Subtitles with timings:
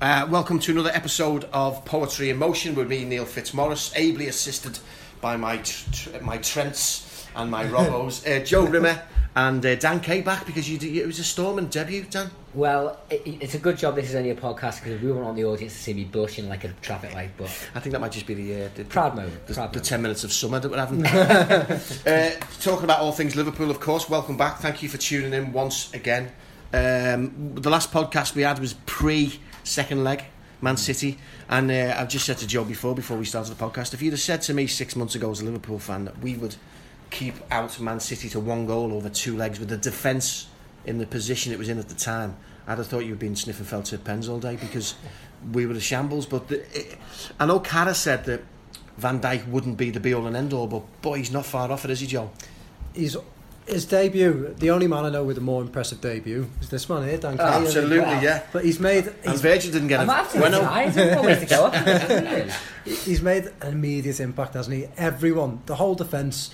[0.00, 4.78] Uh, welcome to another episode of Poetry in Motion with me, Neil Fitzmaurice, ably assisted
[5.20, 9.02] by my tr- my Trents and my Robos, uh, Joe Rimmer
[9.36, 12.30] and uh, Dan Kay back because you, d- it was a Stormont debut, Dan.
[12.54, 15.44] Well, it, it's a good job this is only a podcast because we want the
[15.44, 17.32] audience to see me blushing like a traffic light.
[17.36, 19.46] But I think that might just be the uh, the, proud moment.
[19.48, 19.84] the, proud the moment.
[19.84, 21.04] 10 minutes of summer that we're having.
[22.06, 22.30] uh,
[22.62, 24.08] talking about all things Liverpool, of course.
[24.08, 24.60] Welcome back.
[24.60, 26.32] Thank you for tuning in once again.
[26.72, 29.38] Um, the last podcast we had was pre
[29.70, 30.24] second leg,
[30.60, 31.18] Man City.
[31.48, 34.12] And uh, I've just said to Joe before, before we started the podcast, if you'd
[34.12, 36.56] have said to me six months ago as a Liverpool fan that we would
[37.10, 40.48] keep out Man City to one goal over two legs with the defence
[40.84, 42.36] in the position it was in at the time,
[42.66, 44.94] I'd have thought you'd been sniffing felt tip pens all day because
[45.52, 46.26] we were the shambles.
[46.26, 46.98] But the, it,
[47.38, 48.42] I know Carra said that
[48.96, 51.70] Van Dijk wouldn't be the be all and end all, but boy, he's not far
[51.70, 52.30] off it, is he, Joe?
[52.94, 53.16] He's
[53.70, 54.54] his debut.
[54.58, 57.38] The only man I know with a more impressive debut is this man here, Dan
[57.40, 57.64] uh, Kay.
[57.66, 58.42] Absolutely, yeah.
[58.52, 60.06] But he's made And he's, Virgil didn't get I it.
[60.06, 60.58] might have to Bueno.
[60.58, 60.88] tonight.
[60.90, 61.70] There's a ways to go.
[61.70, 62.50] Really.
[62.84, 64.88] he's made an immediate impact, hasn't he?
[64.96, 66.50] Everyone, the whole defence,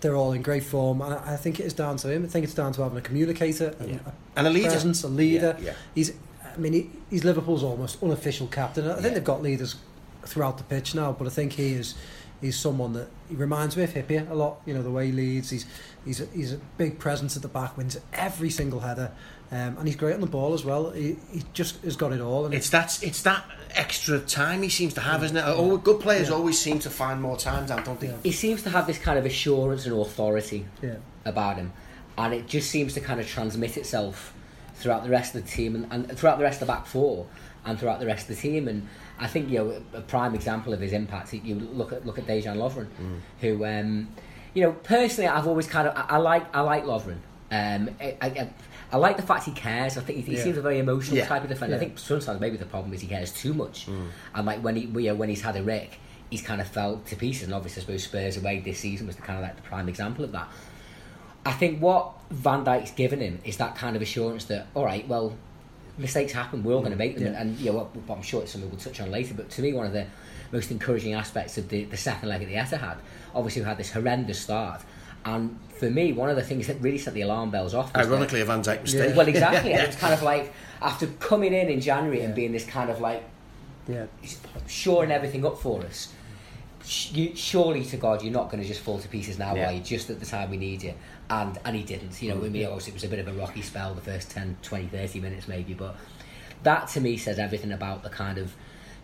[0.00, 2.24] they're all in great form, and I I think it is down to him.
[2.24, 3.96] I think it's down to having a communicator, and Yeah.
[4.06, 4.70] a And a leader.
[4.70, 5.56] presence, a leader.
[5.58, 5.72] Yeah, yeah.
[5.94, 6.12] He's,
[6.54, 8.86] I mean, he, he's Liverpool's almost unofficial captain.
[8.88, 9.14] I think Yeah.
[9.14, 9.76] they've got leaders
[10.24, 11.94] throughout the pitch now, but I think he is
[12.42, 14.60] he's someone that he reminds me of Hyypiä a lot.
[14.66, 15.48] You know the way he leads.
[15.50, 15.64] He's
[16.04, 19.10] he's a, he's a big presence at the back, wins every single header,
[19.50, 20.90] um, and he's great on the ball as well.
[20.90, 22.44] He, he just has got it all.
[22.44, 25.44] And It's that it's that extra time he seems to have, isn't it?
[25.46, 26.34] Oh, good players Yeah.
[26.34, 28.08] always seem to find more time down, don't they?
[28.08, 28.16] Yeah.
[28.22, 31.72] He seems to have this kind of assurance and authority yeah, about him,
[32.18, 34.34] and it just seems to kind of transmit itself
[34.74, 37.26] throughout the rest of the team and, and throughout the rest of the back four
[37.64, 38.66] and throughout the rest of the team.
[38.66, 41.32] And I think you know a prime example of his impact.
[41.32, 42.88] You look at look at Dejan Lovren,
[43.40, 44.08] who um,
[44.54, 47.18] you know personally I've always kind of I, I like I like Lovren.
[47.50, 48.50] Um, I, I,
[48.92, 49.98] I like the fact he cares.
[49.98, 50.42] I think he, he Yeah.
[50.44, 51.26] seems a very emotional Yeah.
[51.26, 51.76] type of defender.
[51.76, 53.86] I think sometimes maybe the problem is he cares too much,
[54.34, 55.98] and like when he you know, when he's had a wreck,
[56.30, 57.44] he's kind of fell to pieces.
[57.44, 59.88] And obviously, I suppose Spurs away this season was the kind of like the prime
[59.88, 60.48] example of that.
[61.44, 65.06] I think what Van Dijk's given him is that kind of assurance that all right,
[65.06, 65.36] well,
[65.98, 66.62] mistakes happen.
[66.64, 67.40] We're all going to make them, Yeah.
[67.40, 69.34] and you know, what, I'm sure it's something we'll touch on later.
[69.34, 70.06] But to me, one of the
[70.52, 72.96] most encouraging aspects of the, the second leg at the Etihad,
[73.34, 74.82] obviously, we had this horrendous start,
[75.24, 77.94] and for me, one of the things that really set the alarm bells off.
[77.96, 79.16] Was Ironically, a Van Dijk mistake.
[79.16, 79.72] well, exactly.
[79.72, 83.00] and it's kind of like after coming in in January and being this kind of
[83.00, 83.22] like
[83.88, 84.06] yeah,
[84.66, 86.12] shoring everything up for us.
[86.86, 89.68] You, surely to God, you're not going to just fall to pieces now, Yeah.
[89.70, 89.80] are you?
[89.80, 90.94] Just at the time we need you.
[91.30, 92.20] And and he didn't.
[92.20, 94.30] You know, with me, obviously, it was a bit of a rocky spell the first
[94.30, 95.74] 10, 20, 30 minutes maybe.
[95.74, 95.96] But
[96.62, 98.54] that to me says everything about the kind of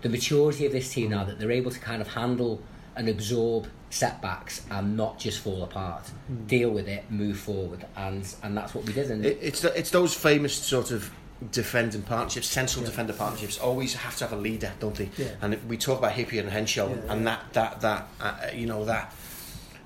[0.02, 2.60] the maturity of this team now that they're able to kind of handle
[2.96, 6.02] and absorb setbacks and not just fall apart.
[6.26, 6.46] Hmm.
[6.46, 9.10] Deal with it, move forward, and and that's what we did.
[9.10, 11.10] And It, it's the, it's those famous sort of
[11.52, 15.08] defending partnerships, central defender partnerships, always have to have a leader, don't they?
[15.16, 15.28] Yeah.
[15.40, 18.66] And if we talk about Hyypiä and Henchoz, Yeah, and that that that uh, you
[18.66, 19.14] know that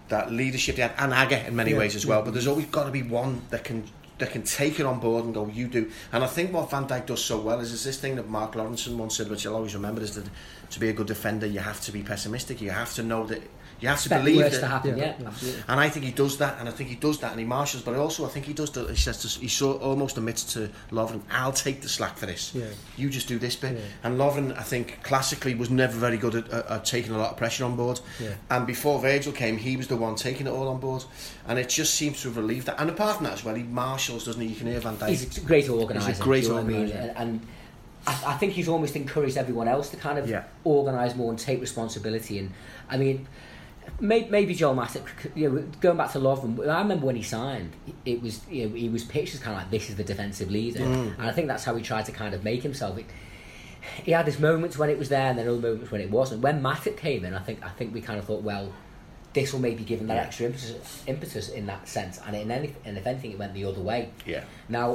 [0.09, 2.19] that leadership they had, and Agger in many Yeah, ways as well.
[2.21, 2.25] yeah.
[2.25, 3.85] But there's always got to be one that can
[4.19, 5.91] that can take it on board and go, you do.
[6.13, 8.53] And I think what Van Dijk does so well is, is this thing that Mark
[8.53, 10.27] Lawrenson once said, which I'll always remember, is that
[10.71, 12.61] to be a good defender, you have to be pessimistic.
[12.61, 13.43] You have to know that
[13.83, 14.97] you have to believe that to happen.
[14.97, 15.15] Yeah.
[15.19, 15.63] Yeah, absolutely.
[15.69, 17.83] and I think he does that, and I think he does that, and he marshals.
[17.83, 18.75] But also, I think he does.
[18.75, 22.55] He says to, he so almost admits to Lovren, "I'll take the slack for this.
[22.55, 22.67] Yeah.
[22.97, 23.81] You just do this bit." Yeah.
[24.05, 27.33] And Lovren, I think, classically was never very good at, at, at taking a lot
[27.33, 28.01] of pressure on board.
[28.21, 28.35] Yeah.
[28.51, 31.05] And before Virgil came, he was the one taking it all on board,
[31.49, 32.81] and it just seems to have relieved that.
[32.81, 34.49] And apart from that as well, he marshals, doesn't he?
[34.49, 35.09] You can hear Van Dijk.
[35.09, 36.09] He's a great organizer.
[36.09, 36.81] He's a great do you know what I mean?
[36.87, 37.15] organiser.
[37.17, 37.47] And, and
[38.07, 40.45] I, I think he's almost encouraged everyone else to kind of Yeah.
[40.65, 42.39] organise more and take responsibility.
[42.39, 42.53] And
[42.91, 43.27] I mean,
[44.01, 47.73] maybe, maybe Joel Matip, you know, going back to Lovren, I remember when he signed,
[48.05, 50.51] it was you know, he was pitched as kind of like this is the defensive
[50.51, 51.19] leader, Mm.
[51.19, 52.99] and I think that's how he tried to kind of make himself.
[52.99, 53.07] It,
[54.05, 56.41] he had his moments when it was there, and then other moments when it wasn't.
[56.43, 58.73] When Matip came in, I think I think we kind of thought, well,
[59.33, 60.23] this will maybe give him that Yeah.
[60.25, 63.65] extra impetus, impetus in that sense, and in any, and if anything, it went the
[63.65, 64.11] other way.
[64.27, 64.45] yeah.
[64.69, 64.95] Now,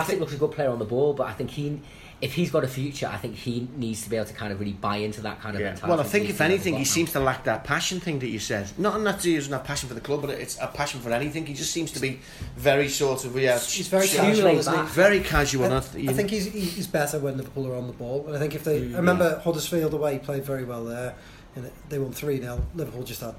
[0.00, 1.80] I think- looks a good player on the ball, but I think he,
[2.20, 4.60] if he's got a future, I think he needs to be able to kind of
[4.60, 5.70] really buy into that kind of Yeah.
[5.70, 5.90] mentality.
[5.90, 8.70] Well, I think if anything, he seems to lack that passion thing that you said.
[8.78, 11.10] Not not that he doesn't have passion for the club, but it's a passion for
[11.10, 11.46] anything.
[11.46, 12.20] He just seems to be
[12.56, 14.82] very sort of yeah, He's very Too casual, isn't he?
[14.92, 15.64] very casual.
[15.64, 18.24] and I, I I think he's he's better when Liverpool are on the ball.
[18.28, 18.96] And I think if they, I mm.
[18.96, 21.14] remember Huddersfield away he played very well there,
[21.56, 23.34] and they won three 0 Liverpool just had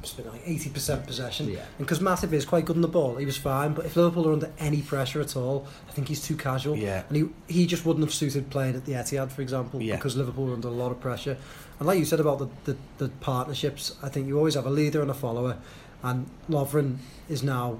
[0.00, 1.48] must have been like eighty percent possession.
[1.48, 1.60] Yeah.
[1.78, 3.72] And because Matip is quite good on the ball, he was fine.
[3.74, 6.76] But if Liverpool are under any pressure at all, I think he's too casual.
[6.76, 7.02] Yeah.
[7.08, 7.28] And he
[7.60, 9.96] he just wouldn't have suited playing at the Etihad, for example, Yeah.
[9.96, 11.36] because Liverpool are under a lot of pressure.
[11.78, 14.70] And like you said about the, the, the partnerships, I think you always have a
[14.70, 15.58] leader and a follower.
[16.02, 16.98] And Lovren
[17.28, 17.78] is now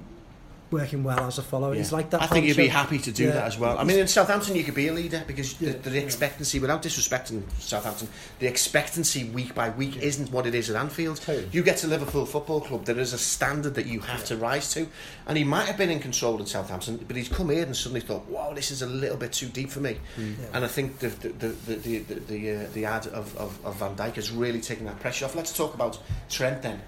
[0.71, 1.73] working well as a follower.
[1.73, 1.79] Yeah.
[1.79, 2.21] He's like that.
[2.21, 3.31] I think he'd be happy to do Yeah.
[3.31, 3.77] that as well.
[3.77, 6.81] I mean, in Southampton, you could be a leader because Yeah, the, the expectancy, without
[6.83, 8.07] disrespecting Southampton,
[8.39, 11.17] the expectancy week by week isn't what it is at Anfield.
[11.21, 11.47] Totally.
[11.51, 14.73] You get to Liverpool Football Club, there is a standard that you have to rise
[14.73, 14.87] to.
[15.27, 18.01] And he might have been in control in Southampton, but he's come here and suddenly
[18.01, 19.97] thought, wow, this is a little bit too deep for me.
[20.17, 20.25] Yeah.
[20.53, 23.65] And I think the the the the the, the, the, uh, the ad of, of,
[23.65, 25.35] of Van Dijk has really taken that pressure off.
[25.35, 26.81] Let's talk about Trent then.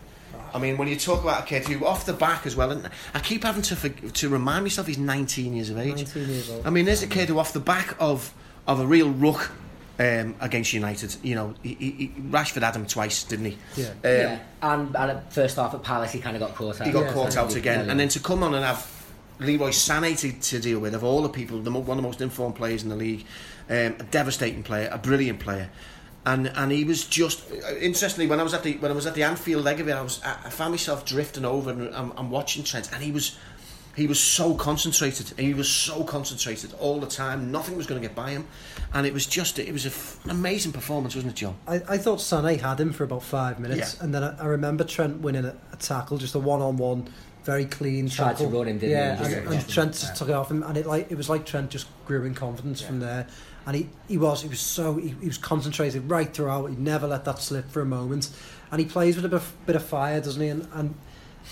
[0.53, 2.89] I mean, when you talk about a kid who, off the back as well, and
[3.13, 5.95] I keep having to forg to remind myself he's 19 years of age.
[5.97, 6.65] 19 years old.
[6.65, 8.33] I mean, there's a kid who, off the back of
[8.67, 9.51] of a real ruck
[9.99, 13.57] um, against United, you know, he, he, he- Rashford had him twice, didn't he?
[13.75, 13.87] Yeah.
[13.87, 16.85] Um, yeah, and, and at first half at Palace, he kind of got caught out.
[16.87, 17.13] He got Yeah.
[17.13, 17.91] caught out again, Yeah.
[17.91, 18.85] and then to come on and have
[19.39, 22.21] Leroy Sané to, to deal with, of all the people, the, one of the most
[22.21, 23.25] informed players in the league,
[23.69, 25.69] um, a devastating player, a brilliant player,
[26.31, 29.05] and and he was just uh, interestingly when I was at the when I was
[29.07, 31.93] at the Anfield leg of it, I was I I found myself drifting over and
[31.95, 33.37] I'm, I'm watching Trent, and he was.
[33.95, 35.27] He was so concentrated.
[35.39, 37.51] He was so concentrated all the time.
[37.51, 38.45] Nothing was going to get by him,
[38.93, 41.55] and it was just it was a f- an amazing performance, wasn't it, John?
[41.67, 44.03] I, I thought Sané had him for about five minutes, Yeah.
[44.03, 47.09] and then I, I remember Trent winning a, a tackle, just a one-on-one,
[47.43, 48.91] very clean Tried to run him, didn't he?
[48.91, 49.51] yeah, Just- and, yeah.
[49.61, 50.13] and Trent just Yeah.
[50.13, 52.81] took it off him, and it like it was like Trent just grew in confidence
[52.81, 53.25] from there.
[53.67, 56.67] And he, he was he was so he, he was concentrated right throughout.
[56.69, 58.29] He never let that slip for a moment,
[58.71, 60.47] and he plays with a bit, bit of fire, doesn't he?
[60.47, 60.95] And and,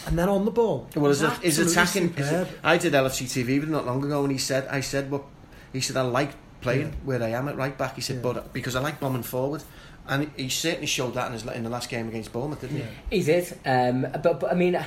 [0.07, 2.13] and then on the ball, Well, his, he's his attacking.
[2.13, 2.47] his- superb.
[2.63, 5.25] I did LFC TV with not long ago, and he said, "I said, well,
[5.73, 6.31] he said I like
[6.62, 6.94] playing Yeah.
[7.03, 8.21] where I am at right back." He said, Yeah.
[8.33, 9.63] "But because I like bombing forward,"
[10.07, 12.85] and he certainly showed that in his in the last game against Bournemouth, didn't Yeah.
[13.09, 13.17] he?
[13.19, 14.79] He did, um, but, but I mean,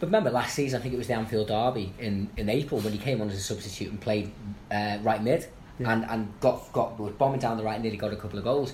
[0.00, 0.80] remember last season?
[0.80, 3.36] I think it was the Anfield Derby in, in April when he came on as
[3.36, 4.32] a substitute and played
[4.72, 5.46] uh, right mid,
[5.78, 5.92] Yeah.
[5.92, 8.44] and, and got got was bombing down the right, and nearly got a couple of
[8.44, 8.72] goals.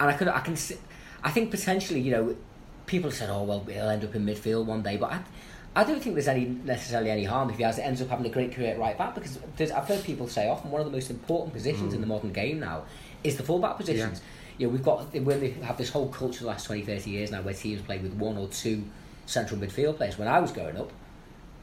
[0.00, 0.56] And I could I can
[1.22, 2.36] I think potentially you know
[2.86, 5.20] people said oh well he'll end up in midfield one day, but I.
[5.76, 8.30] I don't think there's any necessarily any harm if he has ends up having a
[8.30, 9.38] great career at right back because
[9.70, 12.02] I've heard people say often one of the most important positions in mm.
[12.02, 12.82] the modern game now
[13.22, 14.20] is the fullback positions.
[14.56, 17.30] You know, we've got when they have this whole culture the last 20, 30 years
[17.30, 18.82] now where teams play with one or two
[19.26, 20.18] central midfield players.
[20.18, 20.90] When I was growing up,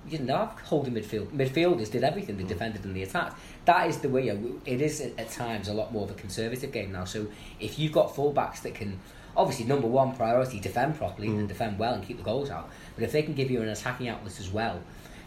[0.06, 1.28] you didn't have holding midfield.
[1.28, 2.38] Midfielders did everything.
[2.38, 2.48] They mm.
[2.48, 3.40] defended and they attacked.
[3.66, 4.30] That is the way.
[4.66, 7.06] It is at, times a lot more of a conservative game now.
[7.06, 7.28] So
[7.60, 9.00] if you've got fullbacks that can,
[9.36, 11.48] obviously number one priority defend properly and mm.
[11.48, 12.70] defend well and keep the goals out.
[12.94, 14.82] But if they can give you an attacking outlet as well,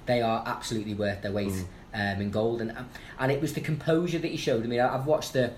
[0.07, 1.65] they are absolutely worth their weight mm.
[1.95, 2.61] um, in gold.
[2.61, 2.73] And
[3.19, 4.63] and it was the composure that he showed.
[4.65, 5.53] I mean, I've watched the.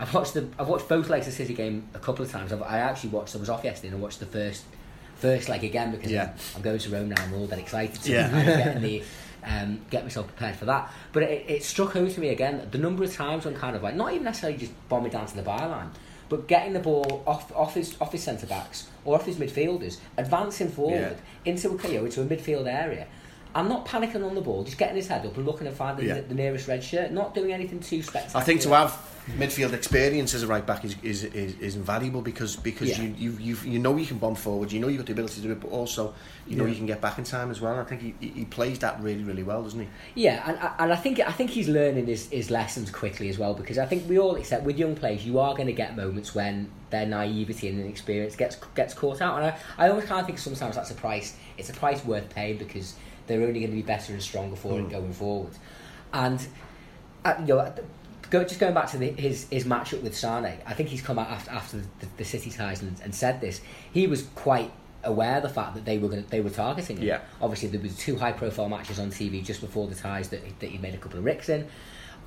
[0.00, 2.52] I've watched the I've watched both legs of the City game a couple of times.
[2.52, 3.34] I've, I actually watched.
[3.34, 4.64] I was off yesterday and I watched the first
[5.18, 6.32] first leg again because Yeah.
[6.56, 7.22] I'm, going to Rome now.
[7.22, 8.28] I'm all that excited to Yeah.
[8.30, 9.02] kind of get the
[9.44, 10.92] um, get myself prepared for that.
[11.12, 13.82] But it, it struck home to me again the number of times when kind of
[13.82, 15.88] like not even necessarily just bombing down to the byline,
[16.28, 19.98] but getting the ball off off his off his centre backs or off his midfielders,
[20.16, 23.06] advancing forward into a you know, into a midfield area.
[23.54, 26.14] And not panicking on the ball, just getting his head up and looking finding Yeah.
[26.14, 28.40] the, the nearest red shirt, not doing anything too spectacular.
[28.40, 28.96] I think to have
[29.36, 33.02] midfield experience as a right back is is, is, is invaluable because because Yeah.
[33.02, 35.36] you, you you you know you can bomb forward, you know you've got the ability
[35.40, 36.14] to do it, but also
[36.46, 36.70] you know Yeah.
[36.70, 37.72] you can get back in time as well.
[37.72, 39.88] And I think he, he, he plays that really really well, doesn't he?
[40.14, 43.54] Yeah, and and I think I think he's learning his, his lessons quickly as well
[43.54, 46.34] because I think we all accept with young players you are going to get moments
[46.34, 50.26] when their naivety and inexperience gets gets caught out, and I, I always kind of
[50.26, 51.34] think sometimes that's a price.
[51.58, 52.94] It's a price worth paying because
[53.28, 55.52] they're only going to be better and stronger for it going forward.
[56.12, 56.44] And
[57.24, 57.72] uh, you know,
[58.30, 61.18] go, just going back to the, his his matchup with Sane, I think he's come
[61.18, 63.60] out after after the, the City ties and, and said this.
[63.92, 64.72] He was quite
[65.04, 67.04] aware of the fact that they were going they were targeting him.
[67.04, 67.20] Yeah.
[67.40, 70.70] Obviously, there was two high profile matches on TV just before the ties that that
[70.70, 71.66] he made a couple of ricks in.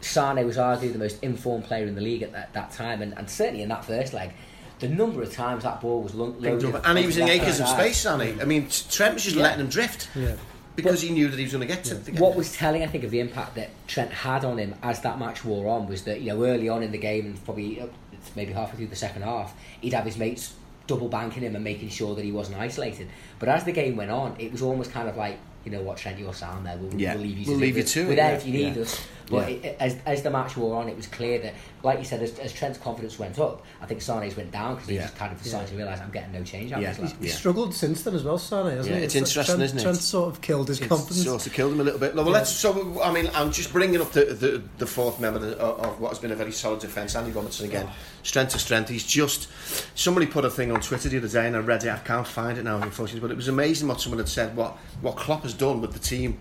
[0.02, 3.16] Sane was arguably the most informed player in the league at that, that time, and,
[3.18, 4.32] and certainly in that first leg,
[4.80, 7.68] the number of times that ball was lo- loaded, and he was in acres of
[7.68, 7.96] space, right.
[7.96, 8.36] Sonny.
[8.42, 9.44] I mean, Trent was just Yeah.
[9.44, 10.36] letting him drift Yeah.
[10.84, 11.96] Because he knew that he was going to get to.
[12.00, 14.76] to get What was telling, I think, of the impact that Trent had on him
[14.84, 17.46] as that match wore on was that you know early on in the game and
[17.46, 20.54] probably uh, it's maybe halfway through the second half, he'd have his mates
[20.88, 23.08] double banking him and making sure that he wasn't isolated.
[23.40, 25.98] But as the game went on, it was almost kind of like you know what
[25.98, 26.76] Trent, you're sound there.
[26.78, 27.46] We'll, Yeah, we'll leave you.
[27.48, 27.88] we'll to leave do you it.
[27.88, 28.82] to it, We're there yeah, if you need yeah.
[28.82, 29.08] us.
[29.32, 29.70] But Yeah.
[29.70, 32.38] it, as as the match wore on, it was clear that, like you said, as,
[32.40, 35.04] as Trent's confidence went up, I think Sane's went down because he Yeah.
[35.04, 36.92] just kind of started to realise I'm getting no change out Yeah.
[36.92, 37.12] of this.
[37.12, 37.36] lad." He's Yeah.
[37.38, 39.04] struggled since then as well, Sané, hasn't Yeah, he?
[39.06, 39.82] it's interesting, Trent, isn't it?
[39.84, 41.24] Trent sort of killed his It's confidence.
[41.26, 42.14] sort of killed him a little bit.
[42.16, 42.52] Well, let's.
[42.52, 46.10] So, I mean, I'm just bringing up the the, the fourth member of, of what
[46.10, 47.88] has been a very solid defence, Andy Robertson again,
[48.24, 48.90] strength to strength.
[48.90, 49.48] He's just.
[49.96, 51.90] Somebody put a thing on Twitter the other day, and I read it.
[51.90, 54.56] I can't find it now, unfortunately, but it was amazing what someone had said.
[54.56, 56.38] What what Klopp has done with the team.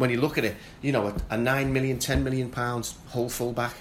[0.00, 3.28] When you look at it, you know, a, a nine million, ten million pounds whole
[3.28, 3.74] fullback,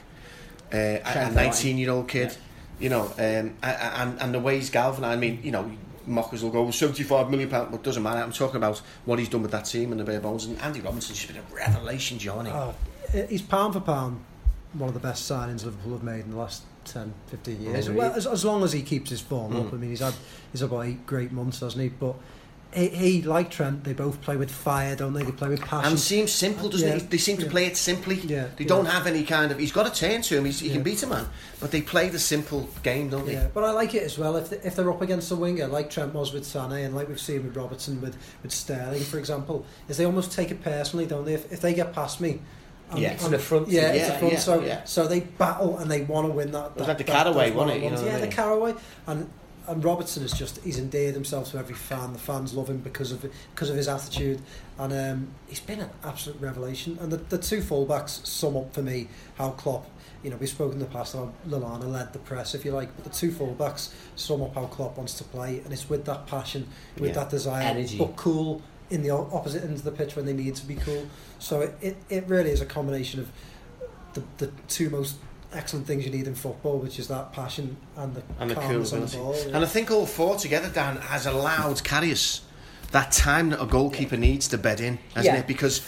[0.73, 2.35] uh, a- a 19 year old kid.
[2.79, 5.17] You know, um, and, and the way he's galvanised.
[5.17, 5.69] I mean, you know,
[6.07, 8.21] mockers will go, well, 75 million pounds, but doesn't matter.
[8.21, 10.45] I'm talking about what he's done with that team and the bare bones.
[10.45, 12.51] And Andy Robinson's just been a revelation, Johnny.
[12.53, 12.73] Oh,
[13.29, 14.23] he's pound for pound
[14.73, 17.87] one of the best signings Liverpool have made in the last 10, 15 years.
[17.87, 17.97] Agreed.
[17.99, 19.65] Well, as, as long as he keeps his form up.
[19.65, 19.73] Mm.
[19.73, 20.13] I mean, he's had
[20.51, 21.89] he's had about eight great months, hasn't he?
[21.89, 22.15] But
[22.73, 25.23] he, he, like Trent, they both play with fire, don't they?
[25.23, 25.91] They play with passion.
[25.91, 27.09] And seems simple, doesn't Yeah, it?
[27.09, 27.51] They seem to yeah.
[27.51, 28.15] play it simply.
[28.15, 29.57] Yeah, They don't have any kind of.
[29.57, 30.45] He's got a turn to him.
[30.45, 31.27] He's, he can beat a man,
[31.59, 33.33] but they play the simple game, don't they?
[33.33, 35.67] Yeah, but I like it as well if, they, if they're up against a winger
[35.67, 39.17] like Trent was with Sané and like we've seen with Robertson with, with Sterling for
[39.17, 42.39] example is they almost take it personally don't they if, if they get past me
[42.91, 43.11] I'm- Yeah.
[43.11, 44.83] It's an affront to yeah, it's Yeah, a front yeah, so yeah.
[44.85, 47.51] so they battle and they want to win that, was that like the that- Caraway,
[47.51, 47.83] wasn't it?
[47.83, 48.27] You know yeah I the?
[48.27, 48.73] Caraway
[49.07, 49.29] and
[49.69, 53.11] and Robertson is just he's endeared himself to every fan the fans love him because
[53.11, 54.41] of because of his attitude
[54.77, 58.81] and um, he's been an absolute revelation and the, the two fullbacks sum up for
[58.81, 59.07] me
[59.37, 59.85] how Klopp
[60.23, 62.93] you know, we've spoken in the past how Lallana led the press, if you like,
[62.95, 66.27] but the two fullbacks sum up how Klopp wants to play, and it's with that
[66.27, 67.13] passion, with Yeah.
[67.15, 67.97] that desire, Energy.
[67.97, 71.05] but cool in the opposite end of the pitch when they need to be cool.
[71.37, 73.31] So it, it, it really is a combination of
[74.13, 75.15] the, the two most
[75.53, 78.93] excellent things you need in football, which is that passion and the And the calmness
[78.93, 79.35] on the ball.
[79.37, 79.47] yeah.
[79.55, 82.41] And I think all four together, Dan, has allowed Karius
[82.91, 85.39] that time that a goalkeeper needs to bed in, hasn't Yeah.
[85.41, 85.47] it?
[85.47, 85.81] Because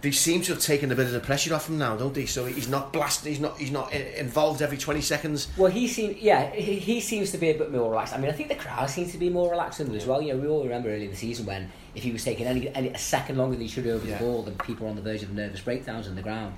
[0.00, 2.26] they seem to have taken a bit of the pressure off him now, don't they?
[2.26, 3.28] So he's not blasted.
[3.30, 3.58] He's not.
[3.58, 5.48] He's not involved every twenty seconds.
[5.56, 8.14] Well, he seems yeah, he, he seems to be a bit more relaxed.
[8.14, 10.22] I mean, I think the crowd seems to be more relaxed with him as well.
[10.22, 12.72] You know, we all remember early in the season when if he was taking any,
[12.76, 14.18] any a second longer than he should have over Yeah.
[14.18, 16.54] the ball, then people were on the verge of nervous breakdowns on the ground.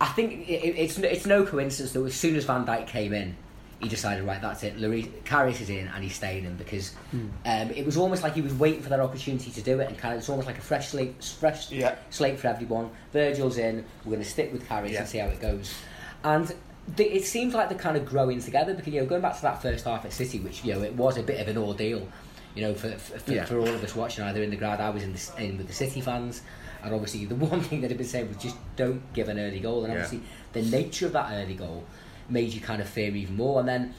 [0.00, 3.12] I think it, it- it's it's no coincidence that as soon as Van Dijk came
[3.12, 3.36] in,
[3.80, 4.78] he decided right, that's it.
[4.78, 7.26] Loris Karius is in and he's staying in because Hmm.
[7.44, 9.98] um, it was almost like he was waiting for that opportunity to do it, and
[9.98, 11.94] kind of it's almost like a fresh slate, fresh Yeah.
[12.10, 12.90] slate for everyone.
[13.12, 13.84] Virgil's in.
[14.04, 15.00] We're going to stick with Karius Yeah.
[15.00, 15.74] and see how it goes.
[16.22, 16.52] And
[16.96, 19.42] the, it seems like they're kind of growing together because you know going back to
[19.42, 22.06] that first half at City, which you know it was a bit of an ordeal,
[22.54, 23.44] you know for for, for, Yeah.
[23.44, 24.80] for all of us watching either in the crowd.
[24.80, 26.42] I was in the, in with the City fans,
[26.84, 29.60] and obviously the one thing that had been said was just don't give an early
[29.60, 30.02] goal, and Yeah.
[30.04, 30.20] obviously
[30.52, 31.84] the nature of that early goal
[32.28, 33.94] made you kind of fear even more, and then.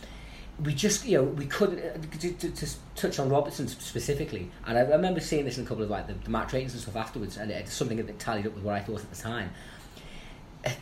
[0.63, 4.77] We just, you know, we couldn't uh, to, to, to touch on Robertson specifically, and
[4.77, 6.95] I remember seeing this in a couple of like the, the match ratings and stuff
[6.95, 9.49] afterwards, and it's something that tallied up with what I thought at the time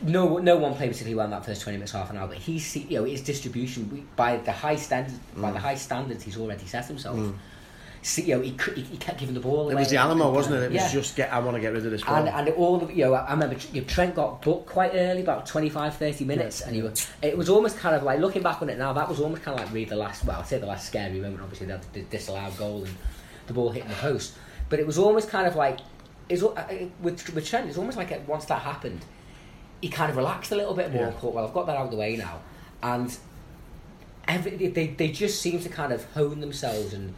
[0.02, 2.38] no no one played particularly well in that first 20 minutes half an hour but
[2.38, 5.54] he's you know his distribution by the high standards by Mm.
[5.54, 7.18] the high standards he's already set himself
[8.06, 10.56] See, you know he, he, he kept giving the ball It was the Alamo, wasn't
[10.56, 10.64] it?
[10.64, 10.92] It was yeah.
[10.92, 11.32] just get.
[11.32, 12.02] I want to get rid of this.
[12.02, 12.34] and, ball.
[12.36, 15.46] and all of you know I remember you know, Trent got booked quite early about
[15.46, 18.68] 25 30 minutes and he was, it was almost kind of like looking back on
[18.68, 20.66] it now that was almost kind of like really the last well I'd say the
[20.66, 22.94] last scary moment obviously that the disallowed goal and
[23.46, 24.34] the ball hitting the post
[24.68, 25.78] but it was almost kind of like
[26.28, 29.02] it's, uh, it- with, with Trent it's almost like it, once that happened
[29.80, 31.08] he kind of relaxed a little bit more Yeah.
[31.08, 32.40] and thought well I've got that out of the way now
[32.82, 33.16] and
[34.28, 37.14] every, they, they just seem to kind of hone themselves and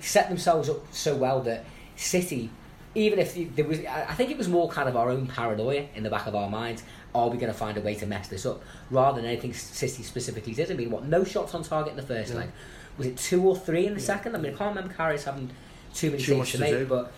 [0.00, 1.64] set themselves up so well that
[1.96, 2.50] City,
[2.94, 6.02] even if there was, I think it was more kind of our own paranoia in
[6.02, 6.82] the back of our minds.
[7.14, 8.62] Are we going to find a way to mess this up?
[8.90, 10.70] Rather than anything City specifically did.
[10.70, 11.04] I mean, what?
[11.04, 12.38] No shots on target in the first Yeah.
[12.40, 12.50] leg.
[12.98, 14.34] Was it two or three in the second?
[14.34, 15.50] I mean, I can't remember Karius having
[15.94, 16.86] too many Too to make, do.
[16.86, 17.12] but.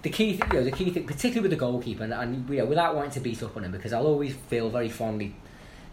[0.00, 2.58] The key, thing, you know, the key thing, particularly with the goalkeeper, and, and you
[2.58, 5.34] know, without wanting to beat up on him, because I'll always feel very fondly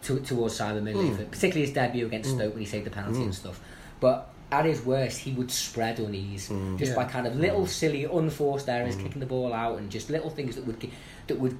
[0.02, 1.30] to, towards Simon Mignolet, Mm.
[1.32, 3.60] particularly his debut against Stoke when he saved the penalty and stuff.
[3.98, 6.78] But at his worst, he would spread unease Mm.
[6.78, 6.96] just Yeah.
[6.96, 10.54] by kind of little silly, unforced errors, kicking the ball out, and just little things
[10.56, 10.92] that would gi-
[11.26, 11.56] that would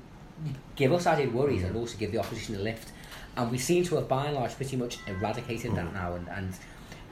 [0.77, 2.93] give us added worries and also give the opposition a lift.
[3.37, 6.55] And we seem to have, by and large, pretty much eradicated that now, and and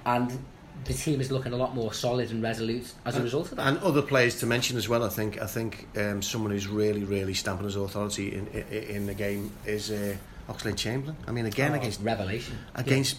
[0.06, 0.38] and
[0.84, 3.66] the team is looking a lot more solid and resolute as a result of that.
[3.66, 5.02] And other players to mention as well.
[5.04, 5.40] I think.
[5.40, 9.50] I think um, someone who's really, really stamping his authority in in, in the game
[9.66, 10.16] is uh,
[10.48, 11.16] Oxlade Chamberlain.
[11.26, 12.58] I mean, again Oh, against revelation.
[12.74, 13.16] against.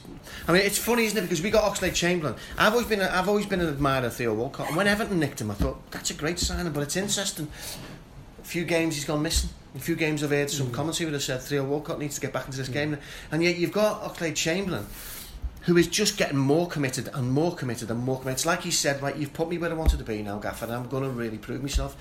[0.47, 1.21] I mean, it's funny, isn't it?
[1.21, 2.35] Because we got Oxlade Chamberlain.
[2.57, 4.67] I've always been, a, I've always been an admirer of Theo Walcott.
[4.67, 6.71] And when Everton nicked him, I thought that's a great signing.
[6.71, 7.47] But it's interesting.
[8.41, 9.49] A few games he's gone missing.
[9.75, 10.73] A few games I've heard some mm.
[10.73, 12.73] commentary would have said Theo Walcott needs to get back into this mm.
[12.73, 12.97] game,
[13.31, 14.85] and yet you've got Oxlade Chamberlain.
[15.65, 18.37] Who is just getting more committed and more committed and more committed?
[18.37, 20.65] It's like he said, right, you've put me where I wanted to be now, Gaffer,
[20.65, 21.97] and I'm going to really prove myself.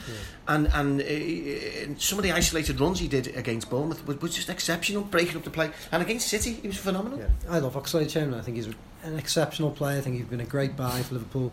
[0.46, 4.50] And and uh, some of the isolated runs he did against Bournemouth was, was just
[4.50, 5.70] exceptional, breaking up the play.
[5.92, 7.18] And against City, he was phenomenal.
[7.18, 8.40] Yeah, I love Oxlade Chamberlain.
[8.40, 8.68] I think he's
[9.02, 9.98] an exceptional player.
[9.98, 11.50] I think he's been a great buy for Liverpool.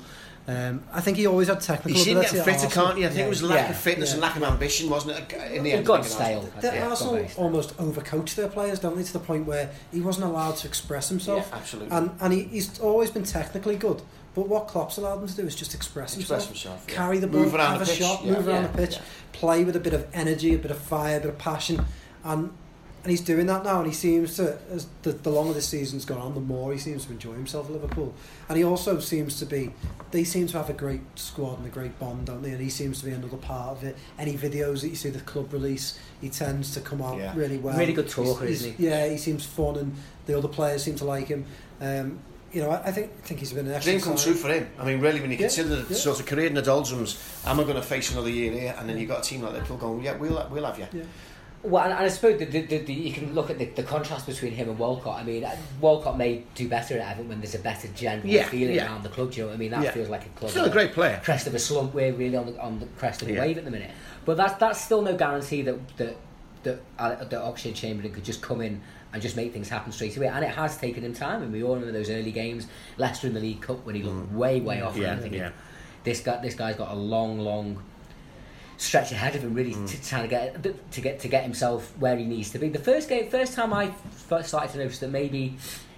[0.48, 2.40] Um, I think he always had technical He seemed ability.
[2.40, 3.06] at fitter, can't he?
[3.06, 3.26] I think Yeah.
[3.26, 3.70] it was lack Yeah.
[3.72, 4.14] of fitness Yeah.
[4.14, 5.34] and lack of ambition, wasn't it?
[5.54, 6.40] In the He end, got stale.
[6.40, 6.62] Arsenal.
[6.62, 10.02] The Yeah, Arsenal got almost overcoach their players, don't they, to the point where he
[10.02, 11.50] wasn't allowed to express himself.
[11.54, 11.96] Absolutely.
[11.96, 14.02] And and he, he's always been technically good.
[14.34, 17.42] But what Klopp's allowed him to do is just express, Express himself, carry the ball,
[17.42, 18.98] Move around have the a pitch, shot, yeah, move around the pitch,
[19.34, 21.86] play with a bit of energy, a bit of fire, a bit of passion.
[22.24, 22.52] And
[23.04, 26.06] and he's doing that now, and he seems to, as the, the longer the season's
[26.06, 28.14] gone on, the more he seems to enjoy himself at Liverpool.
[28.48, 29.72] And he also seems to be,
[30.12, 32.52] they seem to have a great squad and a great bond, don't they?
[32.52, 33.98] And he seems to be another part of it.
[34.20, 37.34] Any videos that you see the club release, he tends to come out Yeah.
[37.36, 37.78] really well.
[37.78, 39.96] Really good talker, He's- isn't he's- Yeah, he seems fun, and
[40.28, 41.46] the other players seem to like him.
[41.80, 42.20] Um,
[42.54, 44.68] you know, I, I think I think he's been an Dream come true for him.
[44.78, 45.98] I mean, really, when you Yeah, consider the yeah.
[46.00, 48.76] sort of career in the doldrums, am I going to face another year here?
[48.78, 50.86] And then you've got a team like Liverpool going, yeah, we'll, we'll have you.
[50.92, 51.04] Yeah.
[51.64, 54.26] Well, and, and I suppose the, the, the, you can look at the, the contrast
[54.26, 55.20] between him and Walcott.
[55.20, 55.46] I mean,
[55.80, 58.86] Walcott may do better at Everton when there's a better general Yeah, feeling yeah.
[58.88, 59.32] around the club.
[59.32, 59.72] Do you know what I mean?
[59.72, 59.92] That Yeah.
[59.92, 60.50] feels like a club.
[60.52, 61.22] Still a great player.
[61.24, 61.94] crest of a slump.
[61.94, 63.92] We're really on the on the crest of a wave at the minute.
[64.26, 66.16] But that's that's still no guarantee that that
[66.64, 68.82] that, uh, that Oxlade Chamberlain could just come in
[69.14, 70.28] and just make things happen straight away.
[70.28, 71.42] And it has taken him time.
[71.44, 74.32] And we all remember those early games, Leicester in the League Cup when he looked
[74.32, 74.94] way way off.
[74.96, 75.06] and Mm.
[75.06, 75.52] Yeah, I'm thinking, yeah.
[76.04, 77.84] This guy this guy's got a long long
[78.82, 79.88] stretch ahead of him really Mm.
[79.92, 82.68] to try to get to get to get himself where he needs to be.
[82.70, 83.92] The first game, first time I
[84.30, 85.56] first started to notice that maybe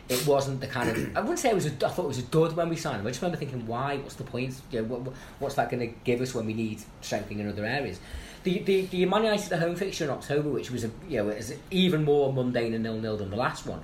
[0.09, 2.19] it wasn't the kind of I wouldn't say it was a, I thought it was
[2.19, 3.07] a dud when we signed him.
[3.07, 3.97] I just remember thinking, why?
[3.97, 4.53] What's the point?
[4.69, 7.65] You know, what, what's that going to give us when we need strengthening in other
[7.65, 7.99] areas?
[8.43, 11.29] The the the Man United the home fixture in October, which was a you know
[11.29, 13.81] is even more mundane and nil nil than the last one.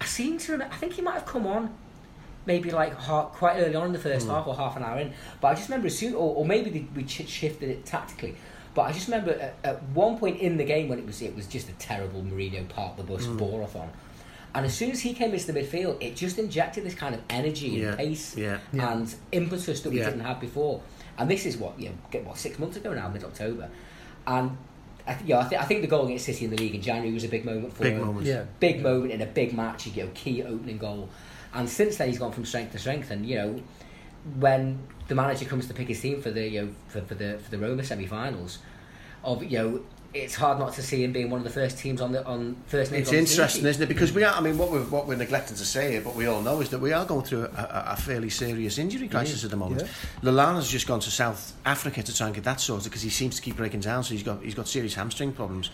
[0.00, 1.74] I seem to remember, I think he might have come on
[2.46, 4.32] maybe like half, quite early on in the first hmm.
[4.32, 5.12] half or half an hour in.
[5.40, 8.36] But I just remember as soon, or, or maybe they, we shifted it tactically.
[8.74, 11.34] But I just remember at, at one point in the game when it was it
[11.34, 13.36] was just a terrible Mourinho park the bus hmm.
[13.36, 13.90] bore off on.
[14.54, 17.20] And as soon as he came into the midfield, it just injected this kind of
[17.30, 18.58] energy Yeah, and pace yeah.
[18.72, 18.92] Yeah.
[18.92, 20.06] and impetus that we Yeah.
[20.06, 20.82] didn't have before.
[21.18, 23.68] And this is what you know, get what six months ago now, mid October,
[24.26, 24.56] and
[25.06, 26.82] I, th- yeah, I, th- I think the goal against City in the league in
[26.82, 28.26] January was a big moment for Big him moment.
[28.26, 28.44] Yeah.
[28.58, 31.08] big moment in a big match, you get know, key opening goal.
[31.54, 33.10] And since then, he's gone from strength to strength.
[33.10, 33.62] And you know,
[34.38, 34.78] when
[35.08, 37.50] the manager comes to pick his team for the you know for, for the for
[37.50, 38.58] the Roma semi-finals,
[39.24, 39.80] of you know,
[40.12, 42.56] it's hard not to see him being one of the first teams on the on
[42.66, 42.92] first.
[42.92, 43.88] It's on interesting, isn't it?
[43.88, 44.34] Because we are.
[44.34, 46.70] I mean, what we're what we're neglecting to say here, but we all know is
[46.70, 49.82] that we are going through a, a, a fairly serious injury crisis at the moment.
[49.82, 50.30] Yeah.
[50.30, 53.36] Lallana's just gone to South Africa to try and get that sorted because he seems
[53.36, 54.02] to keep breaking down.
[54.02, 55.70] So he's got he's got serious hamstring problems.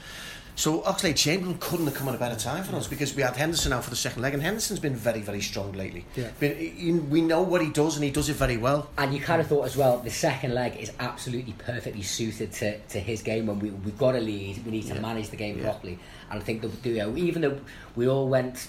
[0.59, 3.37] So Oxlade Chamberlain couldn't have come at a better time for us because we had
[3.37, 6.07] Henderson out for the second leg, and Henderson's been very very strong lately.
[6.17, 6.31] Yeah.
[6.41, 8.89] Been, he- we know what he does, and he does it very well.
[8.97, 12.79] And you kind of thought as well, the second leg is absolutely perfectly suited to,
[12.79, 13.47] to his game.
[13.49, 15.01] When we we've got a lead, we need to Yeah.
[15.01, 15.65] manage the game Yeah.
[15.65, 15.99] properly.
[16.31, 17.61] And I think that you know, even though
[17.95, 18.69] we all went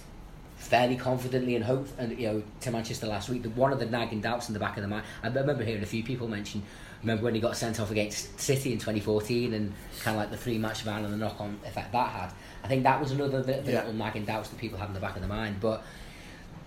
[0.58, 3.86] fairly confidently and hope and you know to Manchester last week, the, one of the
[3.86, 5.06] nagging doubts in the back of the mind.
[5.24, 6.64] I remember hearing a few people mention.
[7.02, 10.38] Remember when he got sent off against City in 2014 and kind of like the
[10.38, 12.32] three match ban and the knock on effect that had.
[12.64, 13.80] I think that was another bit of Yeah.
[13.80, 15.58] little nagging doubts that people have in the back of their mind.
[15.62, 15.84] But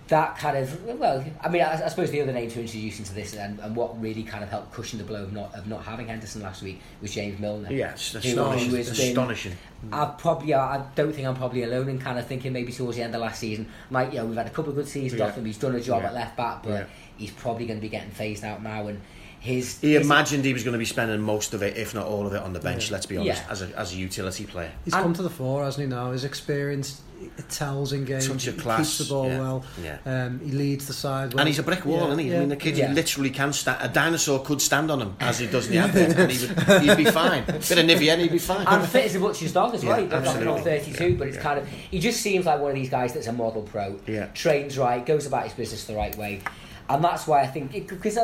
[0.07, 3.13] that kind of well, I mean, I, I suppose the other name to introduce into
[3.13, 5.83] this and, and what really kind of helped cushion the blow of not of not
[5.85, 7.71] having Henderson last week was James Milner.
[7.71, 8.71] Yeah, it's astonishing.
[8.71, 9.53] been- astonishing.
[9.91, 13.03] I probably I don't think I'm probably alone in kind of thinking maybe towards the
[13.03, 15.27] end of last season, like you know, we've had a couple of good seasons Yeah.
[15.27, 15.45] off him.
[15.45, 16.09] He's done a job Yeah.
[16.09, 16.85] at left back, but Yeah.
[17.17, 18.87] he's probably going to be getting phased out now.
[18.87, 18.99] And
[19.41, 22.05] his He his- imagined he was going to be spending most of it, if not
[22.05, 22.89] all of it, on the bench.
[22.91, 23.51] Let's be honest, Yeah.
[23.51, 24.71] as a as a utility player.
[24.85, 25.89] He's And- come to the fore, hasn't he?
[25.93, 27.01] Now his experience
[27.37, 28.27] it tells in games.
[28.27, 29.63] Touch of he class, keeps the ball yeah, well.
[29.83, 29.97] yeah.
[30.07, 31.33] Um, he leads the side.
[31.33, 31.41] Well.
[31.41, 32.29] And he's a brick wall, Yeah, isn't he?
[32.31, 32.91] yeah, I mean, the kid yeah.
[32.93, 33.77] literally can stand.
[33.79, 36.81] A dinosaur could stand on him, as he does in the advert, and he would,
[36.81, 37.43] he'd be fine.
[37.45, 38.65] Bit of Nivea, and he'd be fine.
[38.65, 39.97] and fit as a butcher's dog as well.
[39.97, 40.53] Yeah, He's not absolutely.
[40.55, 41.43] not 32, Yeah, but it's yeah.
[41.43, 43.99] kind of he just seems like one of these guys that's a model pro.
[44.07, 44.25] Yeah.
[44.33, 46.41] Trains right, goes about his business the right way,
[46.89, 48.17] and that's why I think because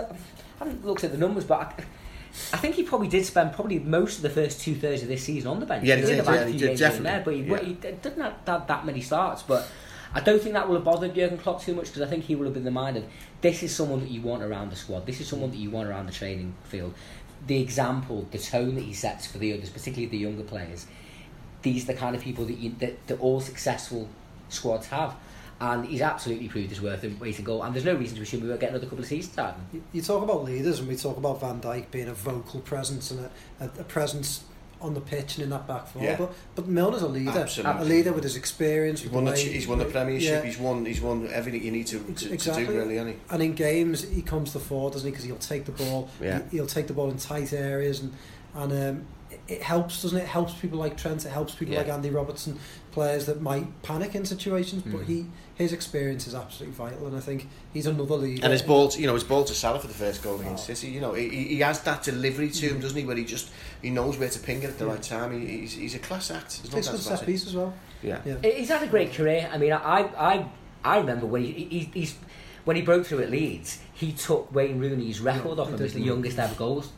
[0.60, 1.62] I, haven't looked at the numbers, but.
[1.62, 1.84] I,
[2.54, 5.24] I think he probably did spend probably most of the first two thirds of this
[5.24, 5.84] season on the bench.
[5.86, 7.90] Yeah, he did, yeah, he did, games here and definitely, there, but he, yeah.
[7.90, 9.42] he didn't have that, that many starts.
[9.42, 9.68] But
[10.14, 12.36] I don't think that will have bothered Jurgen Klopp too much because I think he
[12.36, 13.06] will have been the mind of
[13.42, 15.06] this is someone that you want around the squad.
[15.06, 16.94] This is someone that you want around the training field.
[17.46, 20.88] The example, the tone that he sets for the others, particularly the younger players.
[21.62, 24.10] These are the kind of people that you, that, that all successful
[24.50, 25.16] squads have.
[25.60, 27.64] And he's absolutely proved his worth and weight and goal.
[27.64, 29.56] And there's no reason to assume we won't get another couple of seasons out of
[29.56, 29.66] him.
[29.74, 33.10] You- You talk about leaders, and we talk about Van Dijk being a vocal presence
[33.12, 34.44] and a, a, a presence
[34.80, 36.04] on the pitch and in that back four.
[36.04, 36.16] Yeah.
[36.18, 37.82] But, but Milner's a leader, Absolutely.
[37.82, 39.02] a leader with his experience.
[39.02, 40.30] He's won the, way- he's won the Premiership.
[40.30, 40.48] Yeah.
[40.48, 40.86] He's won.
[40.86, 42.68] He's won everything you need to, to, to Exactly.
[42.68, 43.22] do, really, hasn't he?
[43.34, 45.10] And in games, he comes to the fore, doesn't he?
[45.12, 46.10] Because he'll take the ball.
[46.22, 46.44] Yeah.
[46.52, 48.14] He, will take the ball in tight areas, and
[48.58, 50.24] and um, it, it helps, doesn't it?
[50.24, 51.26] It helps people like Trent.
[51.26, 51.82] It helps people Yeah.
[51.82, 52.60] like Andy Robertson,
[52.92, 54.84] players that might panic in situations.
[54.86, 55.06] But Mm.
[55.06, 58.44] he, his experience is absolutely vital, and I think he's another leader.
[58.44, 60.70] And his ball, to- you know, his ball to Salah for the first goal against
[60.70, 60.74] Oh.
[60.74, 60.92] City.
[60.94, 63.06] You know, he, he he has that delivery to him, doesn't he?
[63.06, 63.50] Where he just
[63.82, 64.92] he knows where to ping it at the Yeah.
[64.94, 65.40] right time.
[65.40, 66.62] He, he's, he's a class act.
[66.64, 67.74] There's no takes doubt set piece as well.
[68.02, 68.20] Yeah.
[68.26, 68.38] Yeah.
[68.50, 69.50] He's had a great career.
[69.52, 70.46] I mean, I I
[70.84, 72.16] I remember when he, he he's
[72.66, 75.82] when he broke through at Leeds, he took Wayne Rooney's record Yeah, off he him
[75.84, 76.90] as the youngest ever goals.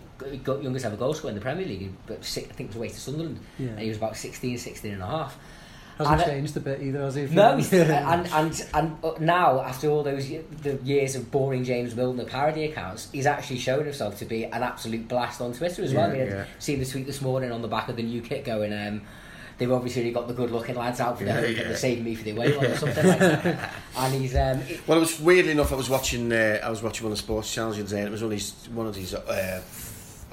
[0.44, 2.76] Got youngest ever goal scorer in the Premier League, but six, I think it was
[2.78, 3.70] away to Sunderland, Yeah.
[3.70, 5.38] and he was about 16, 16 and a half.
[5.98, 7.26] Hasn't And, changed a bit either, has he?
[7.28, 11.94] No, he's, and and and uh, now after all those the years of boring James
[11.96, 15.94] Milner parody accounts, he's actually shown himself to be an absolute blast on Twitter as
[15.94, 16.08] well.
[16.08, 16.46] Yeah, I mean, yeah.
[16.60, 18.72] Seen the tweet this morning on the back of the new kit going.
[18.74, 19.02] Um,
[19.58, 21.64] They've obviously already got the good-looking lads out for Yeah, the yeah.
[21.64, 23.74] they're saving me for the away one or something like that.
[23.98, 25.74] And he's um, it- Well, it was weirdly enough.
[25.74, 26.32] I was watching.
[26.32, 28.22] Uh, I was watching one of the sports channels the other day, and it was
[28.24, 29.14] one of these one of these.
[29.14, 29.62] Uh,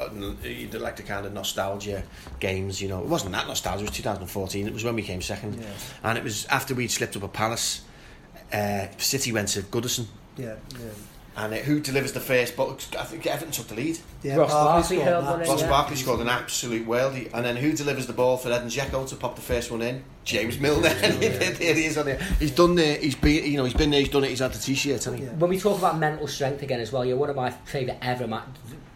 [0.00, 0.08] uh,
[0.42, 2.02] you did like the kind of nostalgia
[2.40, 3.00] games, you know.
[3.00, 3.84] It wasn't that nostalgia.
[3.84, 4.66] It was 2014.
[4.66, 5.66] It was when we came second, Yeah.
[6.04, 7.82] and it was after we'd slipped up a Palace.
[8.52, 10.06] Uh, City went to Goodison,
[10.36, 10.86] yeah, yeah.
[11.36, 12.56] and uh, who delivers the first?
[12.56, 13.98] But I think Everton took the lead.
[14.22, 15.30] yeah Ross Barkley scored held that.
[15.32, 15.62] one in, Ross.
[15.64, 19.16] Barkley scored an absolute worldie, and then who delivers the ball for Edin Dzeko to
[19.16, 20.04] pop the first one in?
[20.26, 20.88] James Milner.
[21.02, 22.18] And he did- here he is on there.
[22.38, 22.98] He's done there.
[22.98, 24.00] He's been, you know, he's been there.
[24.00, 24.30] He's done it.
[24.30, 25.24] He's had the t-shirt, hasn't he?
[25.24, 25.30] Yeah.
[25.32, 28.26] when we talk about mental strength again as well, you're one of my favourite ever
[28.26, 28.42] ma-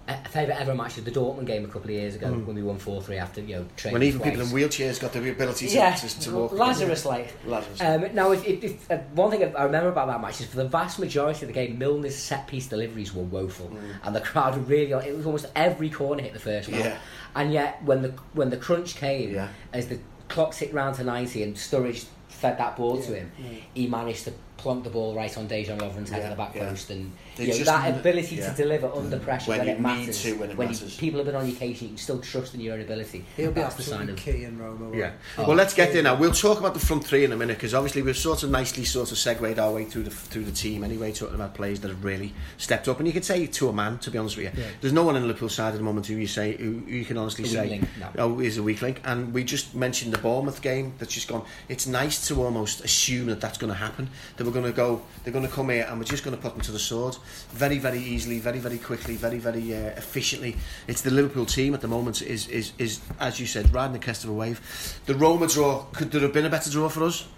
[0.08, 2.78] uh, favourite ever matches, the Dortmund game a couple of years ago when we won
[2.78, 4.30] four three after you know training When even twice.
[4.32, 6.52] people in wheelchairs got the ability to, yeah, to, to walk.
[6.52, 7.32] Lazarus like.
[7.46, 7.80] Lazarus.
[7.80, 10.56] Um, now, if, if, if, uh, one thing I remember about that match is for
[10.56, 13.70] the vast majority of the game, Milner's set piece deliveries were woeful,
[14.02, 14.90] and the crowd were really.
[15.06, 16.98] It was almost every corner hit the first man, Yeah.
[17.36, 19.46] and yet when the when the crunch came, Yeah.
[19.72, 23.58] as the clock ticked round to ninety and Sturridge fed that ball to him, yeah.
[23.74, 26.54] he managed to plonk the ball right on Dejan Lovren's head Yeah, in the back
[26.54, 26.68] yeah.
[26.68, 28.50] post, and you know, that ability yeah.
[28.52, 29.22] to deliver under mm.
[29.22, 30.96] pressure When when, you it need matters, to, when it you- matters.
[30.96, 33.24] people have been on your case, you can still trust in your own ability.
[33.36, 34.96] He'll be That's the sign of key in Roma.
[34.96, 35.12] Yeah.
[35.38, 35.46] Oh.
[35.48, 36.14] Well, let's get there now.
[36.14, 38.84] We'll talk about the front three in a minute because obviously we've sort of nicely
[38.84, 41.88] sort of segued our way through the through the team anyway, talking about players that
[41.88, 42.98] have really stepped up.
[42.98, 44.68] And you could say to a man, to be honest with you, Yeah.
[44.80, 47.04] there's no one in the Liverpool side at the moment who you say who you
[47.04, 48.08] can honestly A say link, no.
[48.18, 49.00] oh is a weak link.
[49.04, 51.44] And we just mentioned the Bournemouth game that's just gone.
[51.68, 54.10] It's nice to almost assume that that's going to happen.
[54.36, 55.02] That we're going to go.
[55.22, 57.16] They're going to come here and we're just going to put them to the sword
[57.50, 60.56] very very easily, very very quickly, very very uh, efficiently.
[60.88, 63.98] It's the Liverpool team at the moment is is is as you said riding the
[63.98, 65.00] crest of a wave.
[65.06, 67.28] The Roma draw could there have been a better draw for us?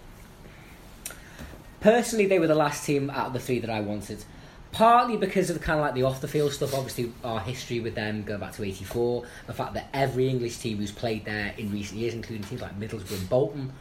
[1.81, 4.25] Personally, they were the last team out of the three that I wanted.
[4.71, 7.81] Partly because of the kind of like the off the field stuff, obviously our history
[7.81, 11.53] with them going back to '84, the fact that every English team who's played there
[11.59, 13.73] in recent years, including teams like Middlesbrough and Bolton,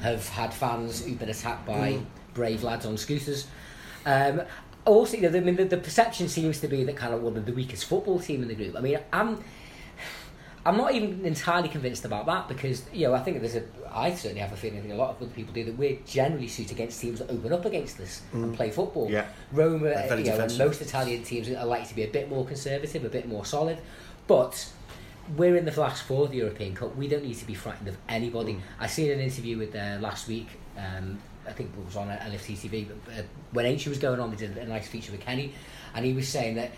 [0.00, 1.98] have had fans who've been attacked by
[2.38, 3.48] brave lads on scooters.
[4.06, 4.42] Um,
[4.84, 7.20] also, you know, the, I mean, the, the perception seems to be that kind of
[7.20, 8.76] one of the weakest football team in the group.
[8.76, 9.42] I mean, I'm
[10.64, 14.14] I'm not even entirely convinced about that because you know I think there's a I
[14.14, 16.48] certainly have a feeling I think a lot of other people do that we're generally
[16.48, 19.10] suited against teams that open up against us and play football.
[19.10, 19.26] Yeah.
[19.52, 23.04] Roma, you know, and most Italian teams are likely to be a bit more conservative,
[23.04, 23.78] a bit more solid,
[24.26, 24.72] but.
[25.36, 26.96] We're in the last four of the European Cup.
[26.96, 28.54] We don't need to be frightened of anybody.
[28.54, 28.60] Mm.
[28.80, 30.48] I seen an interview with uh, last week.
[30.78, 31.18] Um,
[31.48, 32.86] I think it was on LFC TV.
[33.04, 35.54] But uh, when Aintree was going on, we did a nice feature with Kenny,
[35.94, 36.70] and he was saying that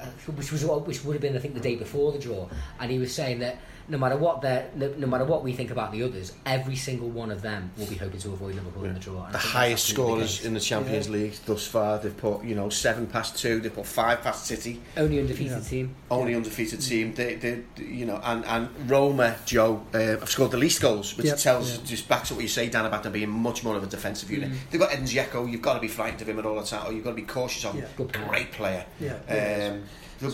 [0.00, 2.90] uh, which was which would have been I think the day before the draw, and
[2.90, 3.56] he was saying that
[3.90, 7.08] no matter what they no, no matter what we think about the others, every single
[7.08, 9.24] one of them will be hoping to avoid Liverpool in the draw.
[9.24, 10.46] And The I think that's highest scorers case.
[10.46, 11.98] in the Champions League thus far.
[11.98, 13.60] They've put you know seven past two.
[13.60, 14.80] They've put five past City.
[14.96, 15.60] only undefeated Yeah.
[15.68, 15.94] team.
[16.10, 17.14] only undefeated team.
[17.14, 21.26] They, they, you know, and, and Roma, Joe, uh, have scored the least goals, which
[21.26, 21.84] Yep, tells yeah.
[21.84, 24.30] just back to what you say, Dan, about them being much more of a defensive
[24.30, 24.50] unit.
[24.50, 24.56] Mm.
[24.70, 25.50] They've got Edin Dzeko.
[25.50, 27.16] You've got to be frightened of him at all the time, or you've got to
[27.16, 27.82] be cautious of him.
[27.82, 27.88] Yeah.
[27.96, 28.28] Good player.
[28.28, 28.84] Great player.
[29.00, 29.70] Yeah.
[29.72, 29.82] Um,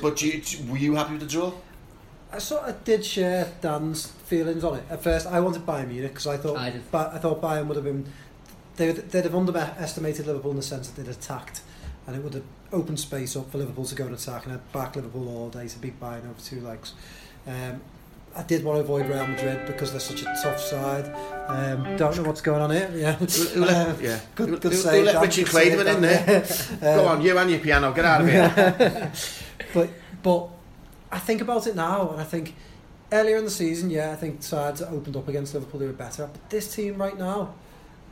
[0.00, 1.52] but do you, were you happy with the draw?
[2.32, 4.84] I sort of did share Dan's feelings on it.
[4.90, 6.72] At first, I wanted Bayern Munich because I thought I.
[6.90, 8.06] Ba- I thought Bayern would have been
[8.76, 11.62] they would, they'd have underestimated Liverpool in the sense that they'd attacked,
[12.06, 14.72] and it would have opened space up for Liverpool to go and attack, and I'd
[14.72, 16.92] back Liverpool all day to beat Bayern over two legs.
[17.46, 17.80] Um,
[18.34, 21.06] I did want to avoid Real Madrid because they're such a tough side.
[21.46, 22.90] Um, don't know what's going on here.
[22.94, 23.16] Yeah,
[23.56, 24.20] let, Um, yeah.
[24.34, 26.46] Good, good who, save, who let Richard Clayderman in there?
[26.82, 29.12] Go Um, on, you and your piano, get out of here.
[29.72, 29.88] but
[30.22, 30.48] but
[31.10, 32.54] I think about it now, and I think
[33.12, 35.92] earlier in the season, yeah, I think sides that opened up against Liverpool they were
[35.92, 36.28] better.
[36.32, 37.54] But this team right now,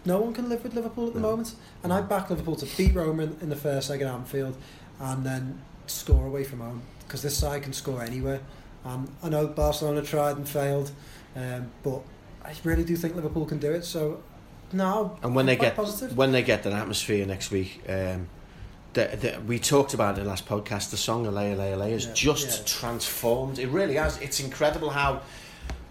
[0.04, 1.30] no one can live with Liverpool at the No.
[1.30, 1.54] moment.
[1.82, 4.56] And I back Liverpool to beat Roma in, in the first leg at Anfield,
[5.00, 8.40] and then score away from home because this side can score anywhere.
[8.84, 10.90] And I know Barcelona tried and failed,
[11.36, 12.02] um, but
[12.44, 13.84] I really do think Liverpool can do it.
[13.84, 14.22] So
[14.72, 16.16] now, And when I'm they get positive.
[16.16, 18.28] when they get that atmosphere next week, um,
[18.94, 20.90] the, the, we talked about in the last podcast.
[20.90, 22.78] The song "Allez Allez Allez" has Yeah, just yeah.
[22.80, 23.58] transformed.
[23.58, 24.18] It really has.
[24.20, 25.20] It's incredible how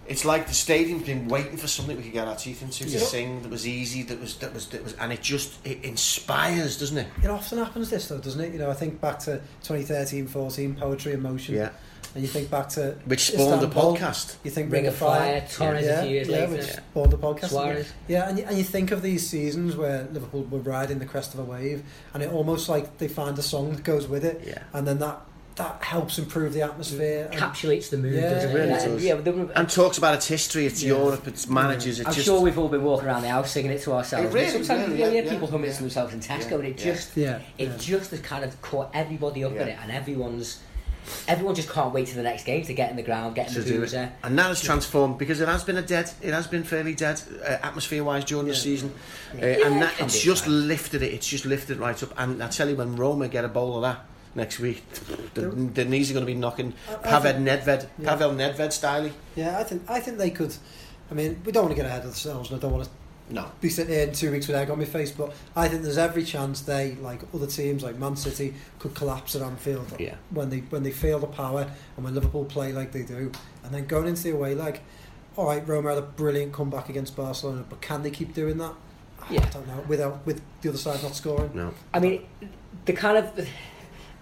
[0.05, 2.99] it's like the stadium's been waiting for something we could get our teeth into to
[2.99, 6.77] sing that was easy, that was that was that was, and it just it inspires,
[6.79, 7.07] doesn't it?
[7.23, 8.51] It often happens this though, doesn't it?
[8.51, 11.55] You know, I think back to 2013-14, Poetry in Motion.
[11.55, 11.69] Yeah,
[12.15, 14.36] And you think back to which spawned a Istanbul, podcast.
[14.43, 16.52] You think Ring of Fire, Torres yeah, a few years yeah, later.
[16.54, 17.49] which spawned a podcast.
[17.49, 17.91] Suarez.
[18.08, 21.34] Yeah, and you, and you think of these seasons where Liverpool were riding the crest
[21.34, 24.41] of a wave, and it almost like they find a song that goes with it,
[24.45, 24.60] Yeah.
[24.73, 25.21] and then that
[25.56, 27.30] that helps improve the atmosphere.
[27.32, 28.56] and- Encapsulates the mood, Yeah, doesn't it it?
[28.58, 29.04] really And, does.
[29.04, 30.95] yeah, there- and talks about its history, its Yeah.
[30.95, 31.99] Europe, its managers.
[31.99, 34.26] It's I'm just sure we've all been walking around the house singing it to ourselves.
[34.30, 36.49] It really Sometimes will, you yeah, hear yeah, people humming it to themselves in Tesco,
[36.49, 36.91] Yeah, and it yeah.
[36.93, 37.78] just Yeah, it yeah.
[37.78, 40.58] just has kind of caught everybody up in it, and everyone's
[41.27, 43.53] everyone just can't wait to the next game to get in the ground, get in
[43.55, 44.03] to the do boozer.
[44.03, 44.11] it.
[44.23, 47.21] And that has transformed because it has been a dead, it has been fairly dead
[47.41, 48.59] uh, atmosphere wise during the Yeah.
[48.59, 48.93] season.
[49.33, 50.67] Uh, Yeah, and that, can it's just fine.
[50.67, 52.13] lifted it, it's just lifted right up.
[52.17, 54.83] And I tell you, when Roma get a bowl of that next week,
[55.33, 58.09] the, the knees are going to be knocking I- I Pavel think- Nedved, Yeah.
[58.09, 59.09] Pavel Nedved style.
[59.35, 60.53] Yeah, I think I think they could.
[61.11, 62.89] I mean, we don't want to get ahead of ourselves, and I don't want to
[63.33, 63.51] No.
[63.61, 65.11] be sitting here in two weeks with egg on my face.
[65.11, 69.35] But I think there's every chance they, like other teams like Man City, could collapse
[69.35, 70.15] at Anfield Yeah.
[70.29, 73.31] when they when they feel the power and when Liverpool play like they do,
[73.63, 74.79] and then going into the away leg.
[75.35, 78.73] All right, Roma had a brilliant comeback against Barcelona, but can they keep doing that?
[79.31, 79.41] Yeah.
[79.43, 79.83] I don't know.
[79.87, 81.49] Without with the other side not scoring.
[81.55, 81.73] No.
[81.91, 82.23] I mean,
[82.85, 83.49] the kind of,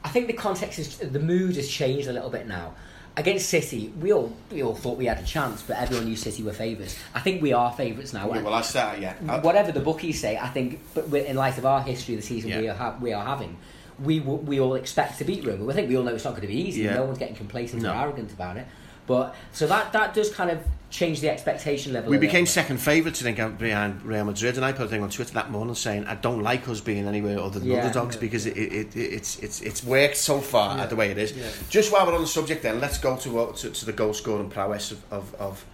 [0.06, 2.76] I think the context is the mood has changed a little bit now.
[3.22, 6.42] Against City, we all we all thought we had a chance, but everyone knew City
[6.42, 6.98] were favourites.
[7.14, 8.28] I think we are favourites now.
[8.34, 9.14] Yeah, well, I start, yeah.
[9.30, 12.50] I- Whatever the bookies say, I think, but in light of our history, the season
[12.60, 13.58] we are ha- we are having,
[14.04, 15.70] we w- we all expect to beat Roma.
[15.72, 16.82] I think we all know it's not going to be easy.
[16.82, 16.96] Yeah.
[16.96, 17.92] No one's getting complacent No.
[17.92, 18.66] or arrogant about it.
[19.12, 22.10] But so that that does kind of change the expectation level.
[22.10, 25.10] We became second favourites, I think, behind Real Madrid, and I put a thing on
[25.10, 27.80] Twitter that morning saying I don't like us being anywhere other than Yeah.
[27.82, 30.86] underdogs because it, it, it, it's it's it's worked so far Yeah.
[30.86, 31.34] the way it is.
[31.34, 31.46] Yeah.
[31.70, 34.14] Just while we're on the subject, then let's go to uh, to, to the goal
[34.14, 35.66] scoring prowess of of of,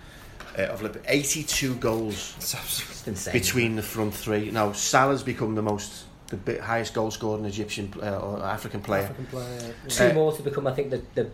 [0.58, 1.04] uh, of Liverpool.
[1.08, 3.34] 82 goals It's absolutely It's insane.
[3.34, 4.50] between the front three.
[4.52, 9.04] Now Salah's become the most the highest goal scoring Egyptian uh, or African player.
[9.04, 9.60] African player.
[9.62, 9.90] Yeah.
[9.90, 11.30] two Uh, more to become, I think, the, the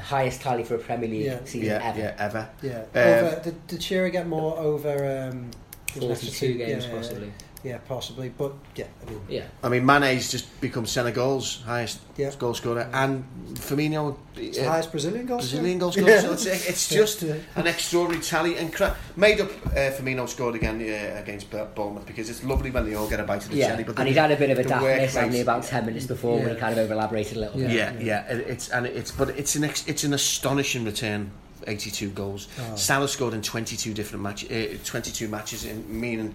[0.00, 1.38] highest tally for a Premier League Yeah.
[1.44, 1.98] season Yeah, ever.
[1.98, 2.48] yeah, ever.
[2.62, 2.78] Yeah.
[2.94, 5.50] Um, over, did, did Shearer get more over um,
[5.88, 7.32] 42 games, yeah, possibly.
[7.64, 8.28] Yeah, possibly.
[8.28, 9.42] But yeah, I mean, Yeah.
[9.64, 12.30] I mean, Mane's just become Senegal's highest Yeah.
[12.38, 14.16] goal scorer, and Firmino.
[14.36, 15.38] it's the uh, highest Brazilian goal.
[15.38, 16.18] Brazilian goal scorer.
[16.18, 16.32] scorer.
[16.32, 16.36] Yeah.
[16.36, 17.34] So it's, it's just Yeah.
[17.56, 19.50] an extraordinary tally and cra- made up.
[19.66, 23.24] Uh, Firmino scored again uh, against Bournemouth because it's lovely when they all get a
[23.24, 23.82] bite of the Yeah, cherry.
[23.84, 25.38] But and the- he's had a bit of a the daft work miss, hadn't he,
[25.38, 27.70] rate- about 10 minutes before when he kind of over elaborated a little bit.
[27.72, 31.32] Yeah, yeah, it- it's and it's but it's an ex, it's an astonishing return.
[31.66, 32.46] 82 goals.
[32.60, 32.76] Oh.
[32.76, 36.34] Salah scored in 22 different match, uh, 22 matches, in meaning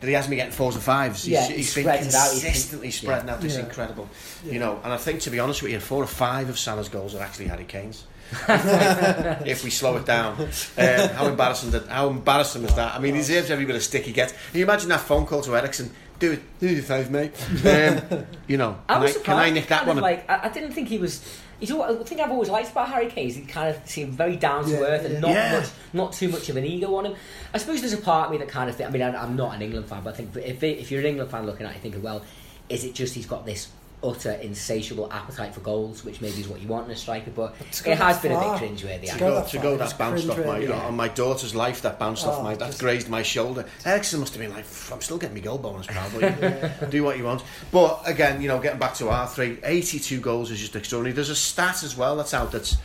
[0.00, 1.24] that he hasn't been getting fours and fives.
[1.24, 3.42] He's, Yeah, he's he been spreads it out, he's- consistently spreading out.
[3.44, 3.60] It's Yeah.
[3.60, 4.08] incredible,
[4.44, 4.52] Yeah.
[4.52, 4.80] you know.
[4.84, 7.22] And I think, to be honest with you, four or five of Salah's goals are
[7.22, 8.04] actually Harry Kane's.
[8.48, 10.48] if we slow it down, um,
[11.10, 11.86] how embarrassing that?
[11.88, 12.94] How embarrassing is that?
[12.94, 14.32] I mean, he deserves every bit of stick he gets.
[14.50, 15.90] Can you imagine that phone call to Eriksen?
[16.18, 17.32] Do it, do the five, mate.
[17.64, 19.98] Um, you know, I can I, can I nick that one?
[19.98, 21.20] Like, I, I didn't think he was.
[21.60, 24.12] He's all, the thing I've always liked about Harry Kane is he kind of seemed
[24.12, 25.52] very down to Yeah, earth and not Yeah.
[25.60, 27.14] much, not too much of an ego on him.
[27.54, 28.76] I suppose there's a part of me that kind of.
[28.76, 31.00] Think, I mean, I, I'm not an England fan, but I think if if you're
[31.00, 32.22] an England fan looking at it, thinking, well,
[32.68, 33.68] is it just he's got this
[34.04, 37.54] utter insatiable appetite for goals, which maybe is what you want in a striker, but
[37.72, 39.00] To it has that been a bit cringeworthy.
[39.00, 40.96] To to I go go, that to far, go that bounced off my cringeworthy, on
[40.96, 43.64] my daughter's life that bounced off Oh, my that just- grazed my shoulder.
[43.86, 46.30] Eriksen must have been like I'm still getting my goal bonus probably
[46.90, 47.42] do what you want.
[47.72, 51.14] But again you know getting back to our three 82 goals is just extraordinary.
[51.14, 52.76] There's a stat as well that's out that's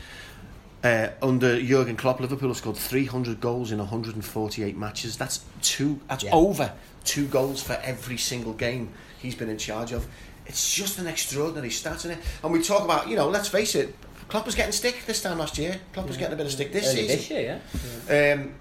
[0.84, 2.20] uh, under Jurgen Klopp.
[2.20, 5.16] Liverpool have scored 300 goals in 148 matches.
[5.18, 6.32] That's two that's Yeah.
[6.34, 6.72] over
[7.04, 10.08] two goals for every single game he's been in charge of
[10.52, 13.76] it's just an extraordinary stat isn't it and we talk about you know let's face
[13.76, 13.96] it
[14.28, 16.72] Klopp was getting stick this time last year Klopp was getting a bit of stick
[16.72, 17.62] this Early season this year,
[18.10, 18.34] yeah.
[18.34, 18.54] um,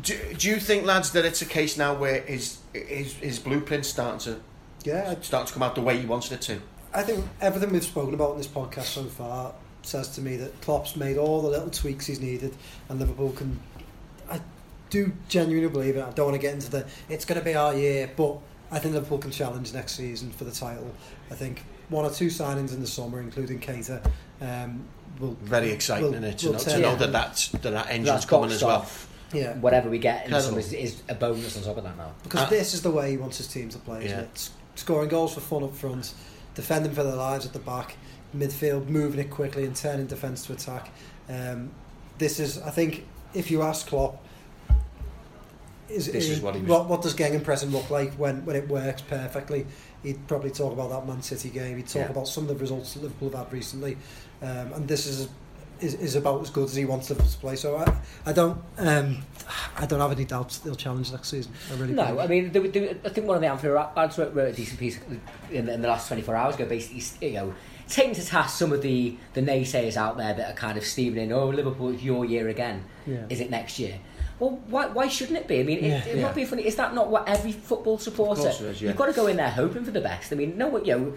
[0.00, 3.88] do, do you think, lads, that it's a case now where his his, his blueprint's
[3.88, 4.40] starting to
[4.84, 6.60] Yeah, starting to come out the way he wanted it to?
[6.94, 10.60] I think everything we've spoken about in this podcast so far says to me that
[10.60, 12.54] Klopp's made all the little tweaks he's needed,
[12.88, 13.60] and Liverpool can.
[14.30, 14.40] I
[14.88, 16.02] do genuinely believe it.
[16.02, 16.86] I don't want to get into the.
[17.08, 18.38] It's going to be our year, but
[18.72, 20.90] I think Liverpool can challenge next season for the title.
[21.30, 24.02] I think one or two signings in the summer, including Keita,
[24.40, 24.82] um,
[25.20, 26.38] will Very exciting, will- isn't it?
[26.38, 28.76] To will know, to turn know that that's, that that engine's That's coming as well.
[28.78, 29.08] off.
[29.34, 31.96] Yeah, Whatever we get in the summer is, is a bonus on top of that
[31.96, 32.12] now.
[32.22, 34.04] because Uh, this is the way he wants his team to play.
[34.06, 34.24] Isn't Yeah.
[34.24, 34.50] it?
[34.74, 36.12] Scoring goals for fun up front,
[36.54, 37.96] defending for their lives at the back,
[38.36, 40.90] midfield moving it quickly and turning defence to attack.
[41.30, 41.70] Um,
[42.18, 44.22] this is, I think, if you ask Klopp,
[45.92, 48.68] is, This is what he was- what, what does Gegenpressing look like when, when it
[48.68, 49.66] works perfectly?
[50.02, 51.76] He'd probably talk about that Man City game.
[51.76, 52.10] He'd talk Yeah.
[52.10, 53.96] about some of the results that Liverpool have had recently,
[54.42, 55.28] um, and this is.
[55.80, 57.56] Is, is about as good as he wants Liverpool to play.
[57.56, 57.92] So I,
[58.24, 59.18] I don't, um,
[59.76, 61.50] I don't have any doubts they'll challenge next season.
[61.72, 62.20] I really No, don't.
[62.20, 62.46] I mean,
[63.04, 65.00] I think one of the Anfield lads wrote, wrote a decent piece
[65.50, 67.54] in, the- in the last 24 hours ago, basically, you know,
[67.88, 71.24] taking to task some of the, the naysayers out there that are kind of steaming
[71.24, 72.84] in, oh, Liverpool, it's your year again.
[73.04, 73.24] Yeah.
[73.28, 73.98] Is it next year?
[74.42, 75.60] Well, why, why shouldn't it be?
[75.60, 76.04] I mean, it, Yeah.
[76.04, 76.22] it Yeah.
[76.22, 76.66] might be funny.
[76.66, 78.40] Is that not what every football supporter?
[78.40, 78.88] Of course it is, yeah.
[78.88, 80.32] You've got to go in there hoping for the best.
[80.32, 81.12] I mean, no, you know,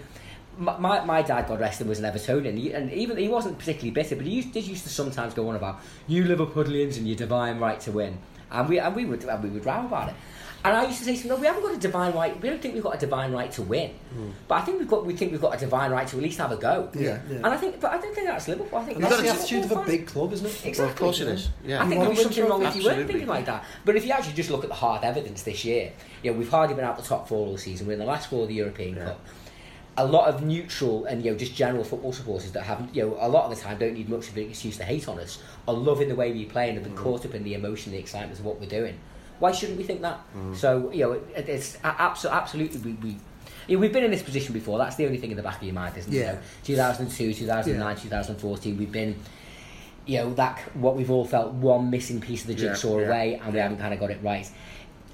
[0.59, 3.89] my, my, my dad, God rest him, was an Evertonian, and even he wasn't particularly
[3.89, 7.17] bitter, but he used, did used to sometimes go on about you Liverpudlians and your
[7.17, 8.19] divine right to win,
[8.51, 10.15] and we and we would and we would row about it.
[10.65, 12.41] And I used to say to him, no, we haven't got a divine right.
[12.41, 14.29] We don't think we've got a divine right to win, Hmm.
[14.47, 16.39] but I think we've got we think we've got a divine right to at least
[16.39, 16.89] have a go.
[16.93, 17.35] Yeah, yeah.
[17.37, 18.79] And I think, but I don't think that's Liverpool.
[18.79, 20.65] I think And that's gotta the just- attitude of a big club, isn't it?
[20.65, 20.81] Exactly.
[20.83, 21.49] Well, of course it is.
[21.63, 21.83] Yeah.
[21.83, 23.63] I think You there'd be something wrong if you weren't thinking like that.
[23.85, 25.91] But if you actually just look at the hard evidence this year,
[26.23, 27.85] you know, we've hardly been out the top four all season.
[27.87, 29.05] We're in the last four of the European Yeah.
[29.05, 29.19] Cup.
[29.97, 33.17] A lot of neutral and you know just general football supporters that haven't you know
[33.17, 35.37] a lot of the time don't need much of an excuse to hate on us
[35.69, 37.97] are loving the way we play and have been caught up in the emotion, the
[37.97, 38.97] excitement of what we're doing.
[39.39, 40.19] Why shouldn't we think that?
[40.55, 42.93] So you know, it, it's absolutely absolutely we.
[42.93, 43.17] we
[43.67, 44.77] you know, we've been in this position before.
[44.77, 46.17] That's the only thing in the back of your mind, isn't it?
[46.17, 46.33] Yeah.
[46.67, 48.03] You know, 2002, 2009, Yeah.
[48.03, 48.77] 2014.
[48.77, 49.15] We've been
[50.05, 53.41] you know that what we've all felt one missing piece of the jigsaw yeah, away
[53.43, 54.49] and we haven't kind of got it right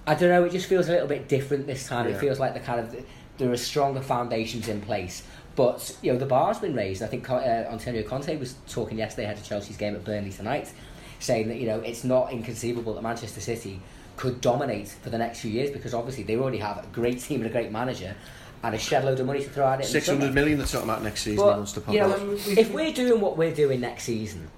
[0.06, 2.54] I don't know it just feels a little bit different this time it feels like
[2.54, 3.06] the kind of
[3.38, 5.24] there are stronger foundations in place
[5.56, 9.26] but you know the bar's been raised I think uh, Antonio Conte was talking yesterday
[9.26, 10.72] ahead of Chelsea's game at Burnley tonight
[11.20, 13.80] saying that you know it's not inconceivable that Manchester City
[14.18, 17.42] could dominate for the next few years because obviously they already have a great team
[17.42, 18.16] and a great manager
[18.64, 20.72] and a shed load of money to throw at it Six hundred million the Six
[20.72, 20.90] summer.
[20.90, 21.46] hundred million they're talking about next season.
[21.46, 24.50] But, wants to pop you know, if we're doing what we're doing next season,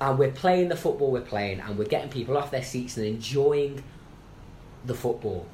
[0.00, 3.06] and we're playing the football we're playing, and we're getting people off their seats and
[3.06, 3.82] enjoying
[4.86, 5.46] the football,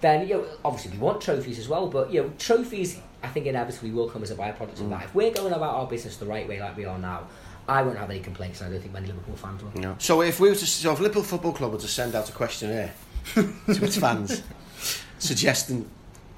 [0.00, 1.88] then you know, obviously we want trophies as well.
[1.88, 4.90] But you know, trophies, I think inevitably will come as a byproduct of mm.
[4.90, 5.04] that.
[5.04, 7.26] If we're going about our business the right way, like we are now,
[7.68, 9.72] I won't have any complaints, I don't think many Liverpool fans will.
[9.80, 9.96] No.
[9.98, 12.32] So if we were to, so if Liverpool Football Club were to send out a
[12.32, 12.92] questionnaire
[13.34, 14.42] to its fans,
[15.18, 15.88] suggesting,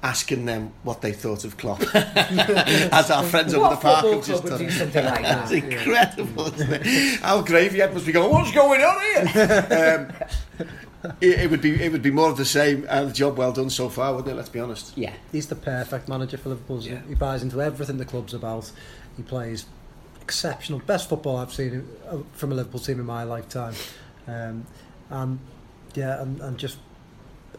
[0.03, 4.25] asking them what they thought of Klopp, as our friends over the park football have
[4.25, 4.59] just done.
[4.59, 5.51] do something like It's that?
[5.51, 7.21] incredible, isn't it?
[7.23, 10.07] Al Graveyard must be going, what's going on here?
[10.61, 10.67] um,
[11.21, 12.85] it, it would be it would be more of the same.
[12.89, 14.35] And the job well done so far, wouldn't it?
[14.35, 14.97] Let's be honest.
[14.97, 16.81] Yeah, He's the perfect manager for Liverpool.
[16.81, 17.01] Yeah.
[17.07, 18.71] He buys into everything the club's about.
[19.15, 19.65] He plays
[20.27, 23.73] exceptional, best football I've seen uh, from a Liverpool team in my lifetime.
[24.27, 24.67] Um,
[25.09, 25.39] and
[25.95, 26.79] yeah, and, and just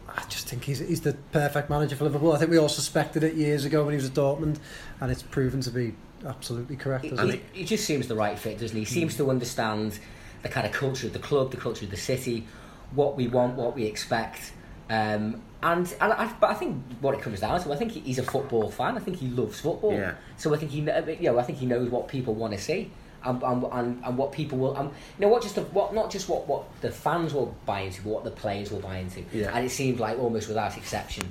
[0.07, 2.31] I just think he's he's the perfect manager for Liverpool.
[2.31, 4.59] I think we all suspected it years ago when he was at Dortmund,
[5.01, 5.95] and it's proven to be
[6.27, 7.05] absolutely correct.
[7.05, 8.83] He, he, he just seems the right fit, doesn't he?
[8.83, 9.97] He seems to understand
[10.43, 12.47] the kind of culture of the club, the culture of the city,
[12.93, 14.53] what we want, what we expect.
[14.91, 18.19] Um, and and I, but I think what it comes down to, I think he's
[18.19, 18.97] a football fan.
[18.97, 19.93] I think he loves football.
[19.93, 20.15] Yeah.
[20.37, 22.91] So I think he, you know, I think he knows what people want to see.
[23.21, 26.09] And, and, and, and what people will, um, you know, what just the, what not
[26.09, 29.25] just what, what the fans will buy into, but what the players will buy into.
[29.33, 29.53] Yeah.
[29.53, 31.27] And it seemed like almost without exception,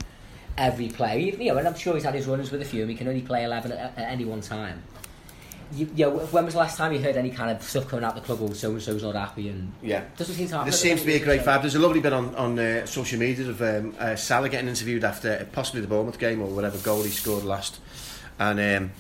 [0.59, 2.91] every player, you know, and I'm sure he's had his runs with a few, and
[2.91, 4.83] he can only play eleven at, at any one time
[5.73, 8.05] you, you know, when was the last time you heard any kind of stuff coming
[8.05, 8.39] out the club?
[8.43, 10.05] Oh, so and so's not happy, and Yeah.
[10.17, 10.71] doesn't seem to happen.
[10.71, 11.61] There seems to be a great vibe.
[11.63, 15.05] There's a lovely bit on, on uh, social media of um, uh, Salah getting interviewed
[15.05, 17.81] after possibly the Bournemouth game or whatever goal he scored last.
[18.39, 18.91] And um,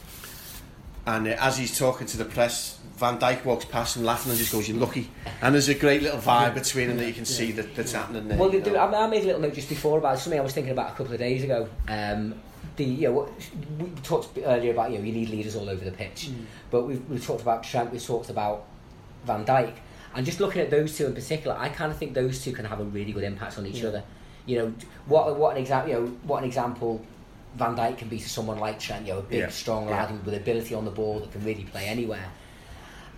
[1.06, 4.38] and uh, as he's talking to the press, Van Dijk walks past and laughing and
[4.38, 5.08] just goes, "You're lucky."
[5.40, 8.28] And there's a great little vibe between them that you can see that, that's happening
[8.28, 8.36] there.
[8.36, 8.74] Well, you know.
[8.76, 10.94] I I made a little note just before about something I was thinking about a
[10.96, 11.68] couple of days ago.
[11.88, 12.34] Um,
[12.78, 13.30] the you know, what-
[13.78, 16.30] we talked earlier about you know you need leaders all over the pitch,
[16.70, 18.64] but we've, we've talked about Trent, we've talked about
[19.26, 19.72] Van Dijk,
[20.14, 22.64] and just looking at those two in particular, I kind of think those two can
[22.64, 23.88] have a really good impact on each Yeah.
[23.88, 24.02] other.
[24.46, 24.74] You know,
[25.06, 27.02] what what an example, you know, what an example
[27.56, 29.48] Van Dijk can be to someone like Trent, you know, a big, Yeah.
[29.50, 30.04] strong Yeah.
[30.04, 32.28] lad with ability on the ball that can really play anywhere.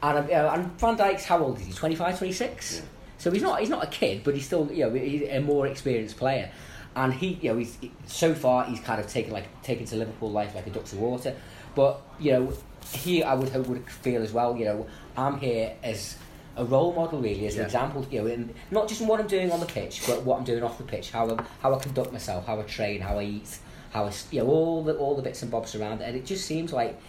[0.02, 1.72] And, um, you know, and Van Dijk's how old is he?
[1.72, 2.76] 25, 26?
[2.76, 2.82] Yeah.
[3.18, 5.66] So he's not he's not a kid, but he's still you know he's a more
[5.66, 6.50] experienced player.
[6.96, 10.30] And he you know he's so far he's kind of taken like taken to Liverpool
[10.30, 11.36] life like a duck to water.
[11.74, 12.52] But you know
[12.92, 14.56] he I would hope would feel as well.
[14.56, 16.16] You know I'm here as
[16.56, 18.06] a role model really as an example.
[18.10, 20.44] You know in, not just in what I'm doing on the pitch, but what I'm
[20.44, 21.10] doing off the pitch.
[21.10, 23.58] How I, how I conduct myself, how I train, how I eat,
[23.92, 26.04] how I you know all the all the bits and bobs around it.
[26.04, 27.00] And it just seems like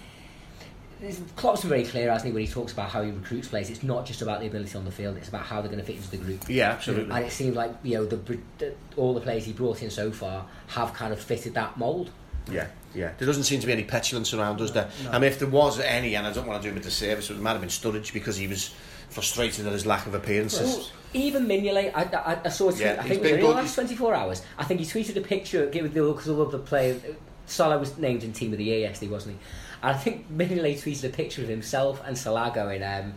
[1.36, 3.70] Klopp's very clear, hasn't he, when he talks about how he recruits players.
[3.70, 5.86] It's not just about the ability on the field; it's about how they're going to
[5.86, 6.46] fit into the group.
[6.48, 7.16] yeah, absolutely.
[7.16, 8.18] And it seems like you know the,
[8.60, 12.12] the all the players he brought in so far have kind of fitted that mould.
[12.52, 13.14] Yeah, yeah.
[13.18, 14.90] There doesn't seem to be any petulance around, does there?
[15.04, 15.12] No.
[15.12, 17.30] I mean, if there was any, and I don't want to do him a disservice,
[17.30, 18.74] it might have been Sturridge because he was
[19.10, 20.92] frustrated at his lack of appearances.
[21.14, 23.46] Even Mignolet, I, I, I saw a tweet, Yeah, I think it was been in
[23.46, 24.42] the last 24 hours.
[24.58, 27.02] I think he tweeted a picture, because all of the players.
[27.48, 29.46] Salah was named in Team of the Year yesterday, wasn't he?
[29.84, 33.14] And I think Mignolet tweeted a picture of himself and Salah going, um,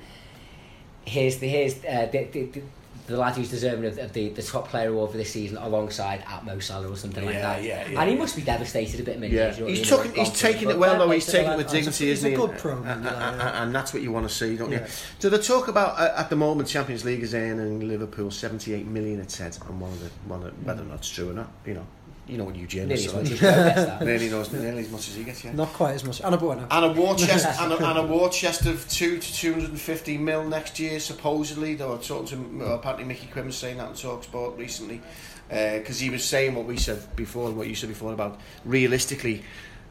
[1.04, 2.62] here's the here's uh, the, the, the,
[3.06, 6.24] the lad who's deserving of, of the, the top player award for this season alongside
[6.26, 7.62] at Mo Salah or something like that.
[7.62, 8.20] yeah, yeah, and he yeah.
[8.22, 9.30] must be devastated a bit, Mignolet.
[9.30, 9.84] Yeah, you know what I he's, mean?
[9.84, 10.52] took, What he's gone through.
[10.52, 11.10] taking it well though.
[11.10, 12.36] He's taking it with dignity, isn't a he?
[12.36, 14.80] good pro, and, and- that's what you want to see, don't you?
[15.20, 18.86] Do they talk about uh, at the moment Champions League is in and Liverpool seventy-eight
[18.86, 19.20] million?
[19.20, 21.50] It said on one of the one of, whether or not it's true or not,
[21.66, 21.86] you know.
[22.26, 24.02] You know what Eugene Nearly as much like, as Joe gets that.
[24.02, 25.44] nearly knows nearly as much as he gets.
[25.44, 25.52] Yeah.
[25.52, 26.22] Not quite as much.
[26.22, 26.66] And a Bueno.
[26.70, 29.70] And a war chest and a, and a war chest of two to two hundred
[29.70, 31.74] and fifty mil next year, supposedly.
[31.74, 35.02] Though I talking to apparently Mickey Quinn was saying that on Talksport recently,
[35.50, 38.40] uh, because he was saying what we said before and what you said before about
[38.64, 39.42] realistically.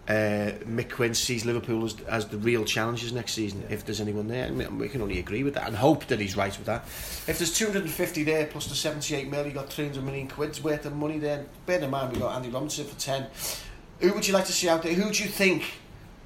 [0.08, 3.64] Uh, Mick Quinn sees Liverpool as, as the real challenges next season.
[3.70, 6.36] If there's anyone there, mean, we can only agree with that and hope that he's
[6.36, 6.84] right with that.
[7.26, 10.93] If there's 250 there plus the 78 mil, you got 300 million quid's worth of
[10.93, 11.45] money there.
[11.66, 13.28] Bear in mind we got Andy Robertson for 10.
[14.01, 14.93] Who would you like to see out there?
[14.93, 15.64] Who do you think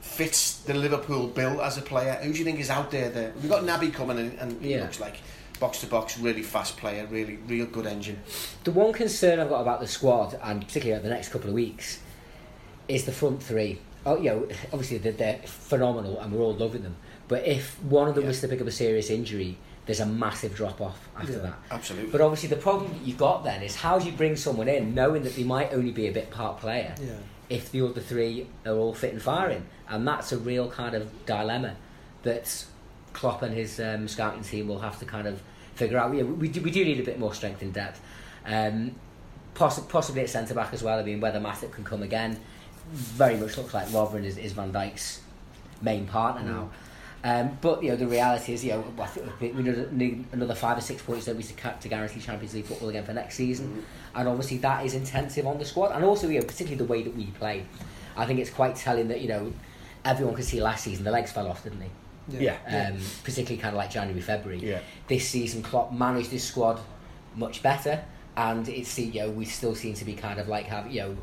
[0.01, 2.13] fits the Liverpool bill as a player?
[2.23, 3.09] Who do you think is out there?
[3.11, 4.81] There we've got Naby coming in, and he Yeah.
[4.81, 5.17] looks like
[5.59, 8.19] box to box, really fast player, really real good engine.
[8.63, 11.53] The one concern I've got about the squad, and particularly over the next couple of
[11.53, 11.99] weeks,
[12.87, 13.79] is the front three.
[14.05, 16.95] Oh, you know, obviously they're, they're phenomenal, and we're all loving them.
[17.27, 18.29] But if one of them Yeah.
[18.29, 21.37] was to pick up a serious injury, there's a massive drop off after Yeah.
[21.39, 21.53] that.
[21.71, 22.11] Absolutely.
[22.11, 24.93] But obviously, the problem that you've got then is how do you bring someone in
[24.95, 27.13] knowing that they might only be a bit part player Yeah.
[27.49, 29.65] if the other three are all fit and firing?
[29.89, 31.75] And that's a real kind of dilemma
[32.23, 32.65] that
[33.13, 35.41] Klopp and his um, scouting team will have to kind of
[35.75, 36.13] figure out.
[36.15, 37.99] Yeah, we do, we do need a bit more strength in depth.
[38.45, 38.95] Um,
[39.53, 40.97] poss- possibly at centre back as well.
[40.99, 42.39] I mean, whether Matip can come again,
[42.91, 45.21] very much looks like Lovren is, is Van Dijk's
[45.81, 46.69] main partner now.
[47.23, 50.25] Um, but you know the reality is, you know, I think we we need- need
[50.31, 53.13] another five or six points don't we to, to guarantee Champions League football again for
[53.13, 53.83] next season,
[54.15, 57.01] and obviously that is intensive on the squad, and also you know particularly the way
[57.03, 57.65] that we play.
[58.15, 59.51] I think it's quite telling that you know
[60.05, 61.89] everyone could see last season the legs fell off, didn't they?
[62.29, 62.57] Yeah.
[62.91, 64.59] Um, particularly kind of like January, February.
[64.59, 64.79] Yeah.
[65.07, 66.79] This season, Klopp managed his squad
[67.35, 68.03] much better,
[68.37, 71.17] and it's you know we still seem to be kind of like have you know.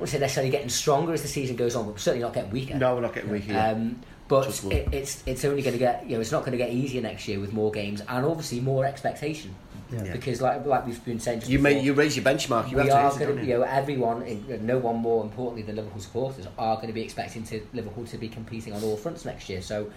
[0.00, 2.32] I wouldn't say necessarily getting stronger as the season goes on, but we're certainly not
[2.32, 2.74] getting weaker.
[2.74, 3.52] No, we're not getting weaker.
[3.52, 3.60] here.
[3.76, 6.56] Um, but it, it's it's only going to get you know it's not going to
[6.56, 9.52] get easier next year with more games and obviously more expectation
[9.92, 10.04] Yeah.
[10.04, 10.12] Yeah.
[10.12, 12.70] because like like we've been saying just you before, may you raise your benchmark.
[12.70, 13.54] You we have are to, going don't to you?
[13.54, 17.42] you know everyone no one more importantly than Liverpool supporters are going to be expecting
[17.42, 19.90] to Liverpool to be competing on all fronts next year so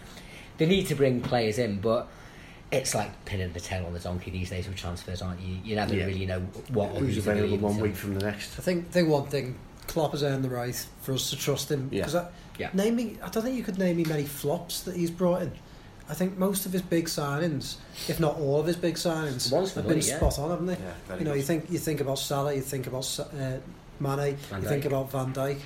[0.58, 2.08] they need to bring players in but
[2.72, 5.76] it's like pinning the tail on the donkey these days with transfers aren't you you
[5.76, 6.06] never Yeah.
[6.06, 6.39] really know
[6.70, 8.58] what Who's available one week from the next?
[8.58, 9.60] I think, think one thing,
[9.94, 11.88] Klopp has earned the right for us to trust him.
[11.91, 12.02] Yeah.
[12.02, 12.28] Because I,
[12.58, 12.70] Yeah.
[12.74, 15.52] name me, I don't think you could name me many flops that he's brought in.
[16.10, 17.76] I think most of his big signings,
[18.10, 20.18] if not all of his big signings, One's have been money, yeah.
[20.18, 20.74] spot on, haven't they?
[20.74, 21.38] Yeah, you know, good.
[21.38, 23.58] you think you think about Salah, you think about uh,
[24.00, 25.60] Mane, Van you think about Van Dijk,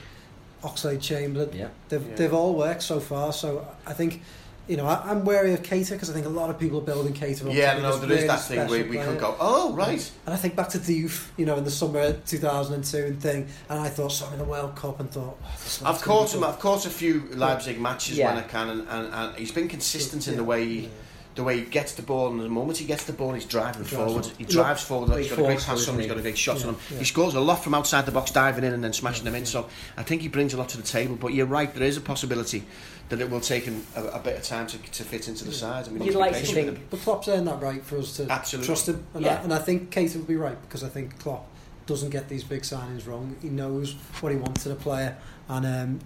[0.64, 1.50] Oxlade Chamberlain.
[1.54, 2.16] yeah They've Yeah.
[2.16, 3.34] they've all worked so far.
[3.34, 4.22] So I think.
[4.68, 6.84] You know, I, I'm wary of Keita because I think a lot of people are
[6.84, 7.54] building Keita up.
[7.54, 9.36] Yeah, to be no, this there is really that thing where special we could go,
[9.40, 10.12] oh, right.
[10.26, 13.48] And I think back to the youth, you know, in the summer 2002 and thing,
[13.70, 16.42] and I thought something in the World Cup and thought, oh, I've caught him.
[16.42, 18.34] be I've caught a few Leipzig matches Yeah.
[18.36, 20.88] when I can, and, and, and he's been consistent in the way he, Yeah.
[21.36, 22.30] the way he gets the ball.
[22.32, 24.26] And the moment he gets the ball, he's driving He forward.
[24.26, 24.32] forward.
[24.38, 25.10] He drives forward.
[25.10, 25.86] Well, He's he got a great forwards pass on.
[25.86, 26.80] forward, He's got a great shot Yeah, on him.
[26.92, 26.98] yeah.
[27.00, 29.46] He scores a lot from outside the box, diving in and then smashing them in.
[29.46, 31.16] So I think he brings a lot to the table.
[31.16, 31.74] But you're right.
[31.74, 32.64] There is a possibility
[33.10, 35.52] that it will take him a, a bit of time to, to fit into the
[35.52, 35.88] side.
[35.88, 36.84] I mean, You'd like to think- him.
[36.90, 38.66] But Klopp's earned that right for us to Absolutely.
[38.68, 39.36] trust him, and, Yeah.
[39.36, 41.48] I, and I think Keita would be right because I think Klopp
[41.86, 43.36] doesn't get these big signings wrong.
[43.42, 45.16] He knows what he wants in a player,
[45.48, 46.00] and um,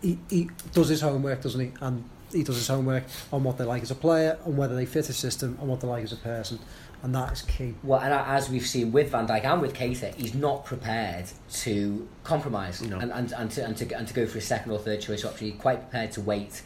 [0.00, 1.72] he, he does his homework, doesn't he?
[1.80, 3.02] And he does his homework
[3.32, 5.80] on what they like as a player, and whether they fit his system, and what
[5.80, 6.60] they like as a person,
[7.04, 7.74] and that is key.
[7.84, 11.26] Well, and as we've seen with Van Dijk and with Keita, he's not prepared
[11.64, 12.98] to compromise No.
[12.98, 15.24] and, and, and, to, and, to, and to go for a second or third choice
[15.24, 15.50] option.
[15.52, 16.62] He's quite prepared to wait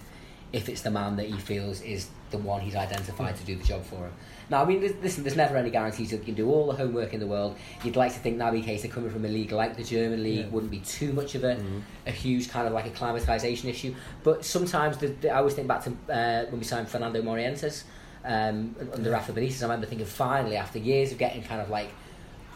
[0.52, 3.64] if it's the man that he feels is the one he's identified to do the
[3.64, 4.12] job for him.
[4.50, 6.74] Now, I mean, there's- listen, there's never any guarantees that you can do all the
[6.74, 7.56] homework in the world.
[7.84, 10.50] You'd like to think Naby Keita coming from a league like the German league Yeah.
[10.50, 11.78] wouldn't be too much of a, Mm-hmm.
[12.06, 13.94] a huge kind of like a acclimatisation issue.
[14.24, 17.82] But sometimes, the, the, I always think back to uh, when we signed Fernando Morientes
[18.24, 19.62] um, under Rafa Benitez.
[19.62, 21.90] I remember thinking, finally, after years of getting kind of like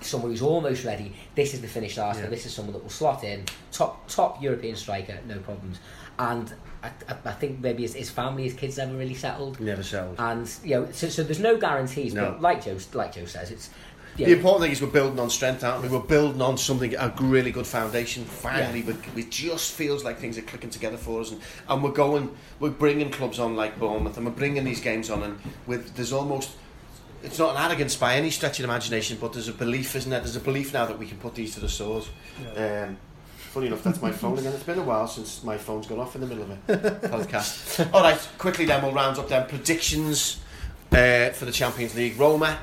[0.01, 2.29] someone who's almost ready, this is the finished Arsenal.
[2.29, 2.35] Yeah.
[2.37, 5.79] This is someone that will slot in, top top European striker, no problems.
[6.19, 6.53] And
[6.83, 9.59] I, I, I think maybe his, his family, his kids never really settled.
[9.61, 10.17] Never settled.
[10.19, 12.15] And you know, so, so there's no guarantees.
[12.15, 12.33] No.
[12.33, 13.71] But like Joe, like Joe says, it's
[14.17, 15.89] you The important thing is we're building on strength, aren't we?
[15.89, 18.25] We're building on something, a really good foundation.
[18.25, 18.95] Finally, Yeah.
[19.15, 22.35] we it just feels like things are clicking together for us, and, and we're going,
[22.61, 26.13] we're bringing clubs on like Bournemouth, and we're bringing these games on, and with there's
[26.13, 26.51] almost,
[27.23, 30.11] it's not an arrogance by any stretch of the imagination, but there's a belief, isn't
[30.11, 30.21] there?
[30.21, 32.05] There's a belief now that we can put these to the sword.
[32.57, 32.99] Um,
[33.53, 34.53] funny enough, that's my phone again.
[34.53, 37.89] It's been a while since my phone's gone off in the middle of a podcast.
[37.95, 40.41] All right, quickly then we'll round up then predictions
[40.91, 42.19] uh, for the Champions League.
[42.19, 42.59] Roma.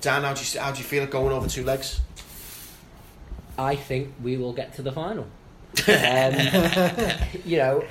[0.00, 2.00] Dan, how do you how do you feel it going over two legs?
[3.58, 5.24] I think we will get to the final.
[5.88, 6.34] um,
[7.44, 7.84] you know,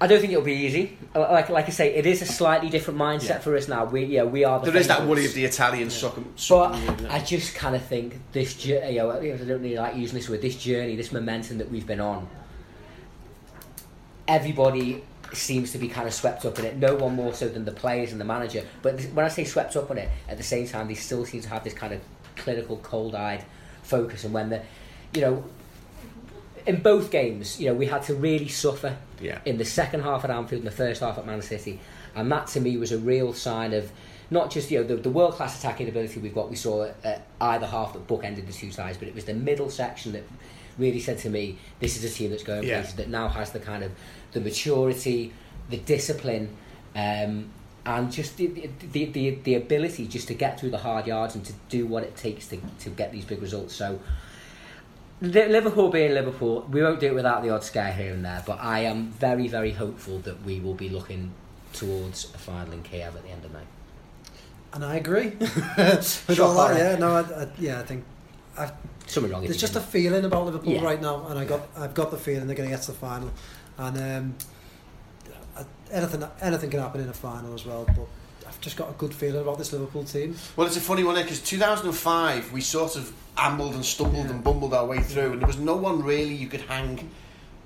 [0.00, 0.98] I don't think it'll be easy.
[1.14, 3.38] Like like I say, it is a slightly different mindset Yeah.
[3.38, 3.84] for us now.
[3.84, 4.58] We yeah we are.
[4.60, 6.78] The There is that worry of the Italians soccer But
[7.08, 10.42] I just kind of think this, you know, I don't really like using this word,
[10.42, 12.28] this journey, this momentum that we've been on.
[14.26, 15.02] Everybody
[15.32, 16.76] seems to be kind of swept up in it.
[16.76, 18.64] No one more so than the players and the manager.
[18.82, 21.40] But when I say swept up in it, at the same time, they still seem
[21.42, 22.00] to have this kind of
[22.36, 23.44] clinical, cold-eyed
[23.82, 24.24] focus.
[24.24, 24.62] And when the,
[25.14, 25.44] you know,
[26.66, 29.38] in both games, you know, we had to really suffer Yeah.
[29.44, 31.80] in the second half at Anfield and the first half at Man City,
[32.14, 33.90] and that to me was a real sign of
[34.30, 36.50] not just you know the, the world class attacking ability we've got.
[36.50, 39.70] We saw at either half that bookended the two sides, but it was the middle
[39.70, 40.24] section that
[40.76, 42.80] really said to me, "This is a team that's going Yeah.
[42.80, 43.90] places that now has the kind of
[44.32, 45.32] the maturity,
[45.70, 46.56] the discipline."
[46.94, 47.50] Um,
[47.86, 48.48] and just the,
[48.92, 52.02] the, the, the, ability just to get through the hard yards and to do what
[52.02, 53.74] it takes to, to get these big results.
[53.74, 53.98] So,
[55.22, 58.58] Liverpool being Liverpool, we won't do it without the odd scare here and there, but
[58.60, 61.32] I am very, very hopeful that we will be looking
[61.72, 63.64] towards a final in Kiev at the end of May.
[64.74, 65.30] And I agree.
[65.40, 68.04] With all that, yeah, no, I, I, yeah, I think
[68.56, 68.70] I,
[69.06, 69.44] Something wrong.
[69.44, 70.84] there's just a feeling about Liverpool Yeah.
[70.84, 72.98] right now, and I got I've got the feeling they're going to get to the
[72.98, 73.30] final,
[73.78, 74.34] and um,
[75.90, 77.84] anything anything can happen in a final as well.
[77.86, 78.06] But
[78.46, 80.36] I've just got a good feeling about this Liverpool team.
[80.56, 84.30] Well, it's a funny one because 2005 we sort of ambled and stumbled Yeah.
[84.32, 87.10] and bumbled our way through, and there was no one really you could hang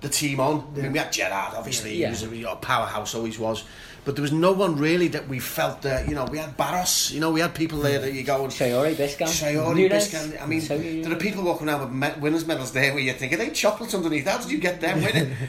[0.00, 0.72] the team on.
[0.76, 2.08] I mean, we had Gerrard, obviously, Yeah.
[2.08, 3.62] he was a you know, powerhouse, always was,
[4.04, 7.12] but there was no one really that we felt that you know we had Baros,
[7.12, 8.52] you know, we had people there that you go and.
[8.52, 10.42] Sayori, Biscan, Sayori, Nunez, Biscan.
[10.42, 13.12] I mean, Antonio there are people walking around with me- winners' medals there where you
[13.12, 14.26] think, are they chocolates underneath?
[14.26, 15.36] How did you get them winning?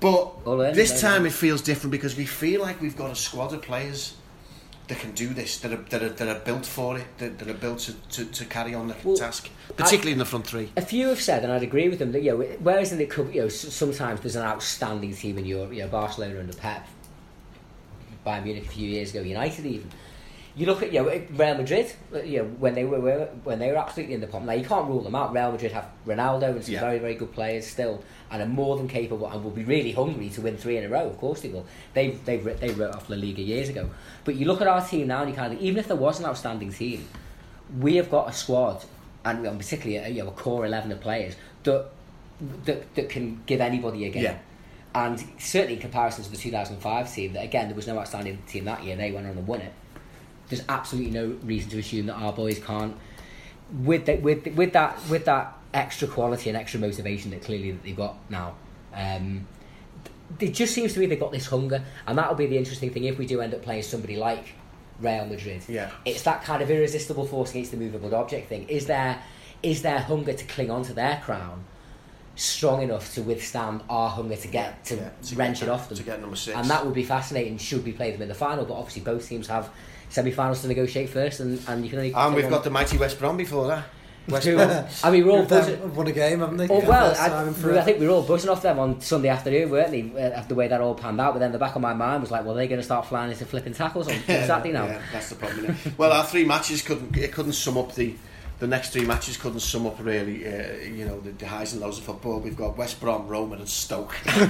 [0.00, 0.44] But
[0.74, 4.16] this time it feels different because we feel like we've got a squad of players
[4.88, 7.48] that can do this, that are, that are, that are built for it, that, that
[7.48, 10.70] are built to, to, to carry on the Well, task, particularly in the front three.
[10.76, 13.06] A few have said, and I'd agree with them, that you know, whereas in the
[13.06, 16.86] cup, you know, sometimes there's an outstanding team in Europe, you know, Barcelona under Pep,
[18.24, 19.90] Bayern Munich a few years ago, United even.
[20.56, 23.70] You look at you know Real Madrid, uh, you know when they were when they
[23.70, 24.42] were absolutely in the pop.
[24.42, 25.34] Now you can't rule them out.
[25.34, 26.80] Real Madrid have Ronaldo and some Yeah.
[26.80, 30.30] very very good players still, and are more than capable and will be really hungry
[30.30, 31.06] to win three in a row.
[31.08, 31.66] Of course they will.
[31.92, 33.90] They they they wrote off La Liga years ago.
[34.24, 36.20] But you look at our team now, and you kind of even if there was
[36.20, 37.06] an outstanding team,
[37.78, 38.82] we have got a squad,
[39.26, 41.90] and particularly a, you know, a core eleven of players that
[42.64, 44.22] that, that can give anybody a game.
[44.24, 44.38] Yeah.
[44.94, 48.64] And certainly in comparison to the 2005 team, that again there was no outstanding team
[48.64, 48.96] that year.
[48.96, 49.72] They went on and won it.
[50.48, 52.96] There's absolutely no reason to assume that our boys can't.
[53.82, 57.82] With the, with with that with that extra quality and extra motivation that clearly that
[57.82, 58.54] they've got now.
[58.94, 59.46] Um,
[60.40, 63.04] it just seems to me they've got this hunger, and that'll be the interesting thing
[63.04, 64.54] if we do end up playing somebody like
[65.00, 65.62] Real Madrid.
[65.68, 65.90] Yeah.
[66.04, 68.68] It's that kind of irresistible force against the movable object thing.
[68.68, 69.20] Is there
[69.62, 71.64] is their hunger to cling on to their crown
[72.36, 75.88] strong enough to withstand our hunger to get to Yeah, to wrench get- it off
[75.88, 75.96] them?
[75.98, 76.56] to get number six.
[76.56, 79.26] And that would be fascinating should we play them in the final, but obviously both
[79.28, 79.70] teams have
[80.10, 82.14] semi-finals to negotiate first, and, and you can only.
[82.14, 83.84] And we've one- got the mighty West Brom before that.
[84.28, 84.84] West Brom.
[85.04, 85.94] I mean, we're all They've buzzing.
[85.94, 86.66] won a game, haven't they?
[86.68, 87.80] Oh well, first time in I.
[87.80, 90.02] I think we were all buzzing off them on Sunday afternoon, weren't they?
[90.20, 92.22] uh, After the way that all panned out, but then the back of my mind
[92.22, 94.86] was like, well, they're going to start flying into flipping tackles on Saturday now.
[94.86, 95.66] Yeah, that's the problem.
[95.66, 95.98] isn't it?
[95.98, 98.14] well, our three matches couldn't it couldn't sum up the
[98.58, 101.82] the next three matches couldn't sum up really uh, you know the, the highs and
[101.82, 102.40] lows of football.
[102.40, 104.16] We've got West Brom, Roma, and Stoke.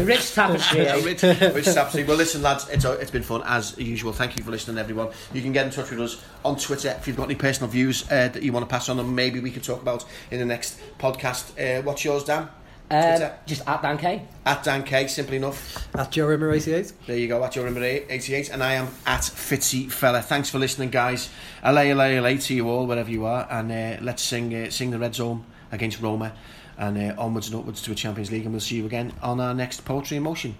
[0.00, 0.84] Rich tapestry.
[1.02, 2.16] which, which is absolutely well.
[2.16, 4.12] Listen, lads, it's it's been fun as usual.
[4.12, 5.10] Thank you for listening, everyone.
[5.32, 8.04] You can get in touch with us on Twitter if you've got any personal views
[8.10, 10.46] uh, that you want to pass on, and maybe we can talk about in the
[10.46, 11.52] next podcast.
[11.58, 12.48] Uh, what's yours, Dan?
[12.88, 13.36] Um, Twitter.
[13.46, 14.22] just at Dan K.
[14.44, 15.88] At Dan K, simply enough.
[15.96, 16.92] At Joe Rimmer 88.
[17.06, 20.22] There you go, at your number 88, and I am at Fitzy Fella.
[20.22, 21.28] Thanks for listening, guys.
[21.64, 24.90] Allez, Allez, Allez to you all, wherever you are, and uh, let's sing uh, sing
[24.92, 26.32] the Red Zone against Roma,
[26.78, 29.40] and uh, onwards and upwards to a Champions League, and we'll see you again on
[29.40, 30.54] our next Poetry in Motion.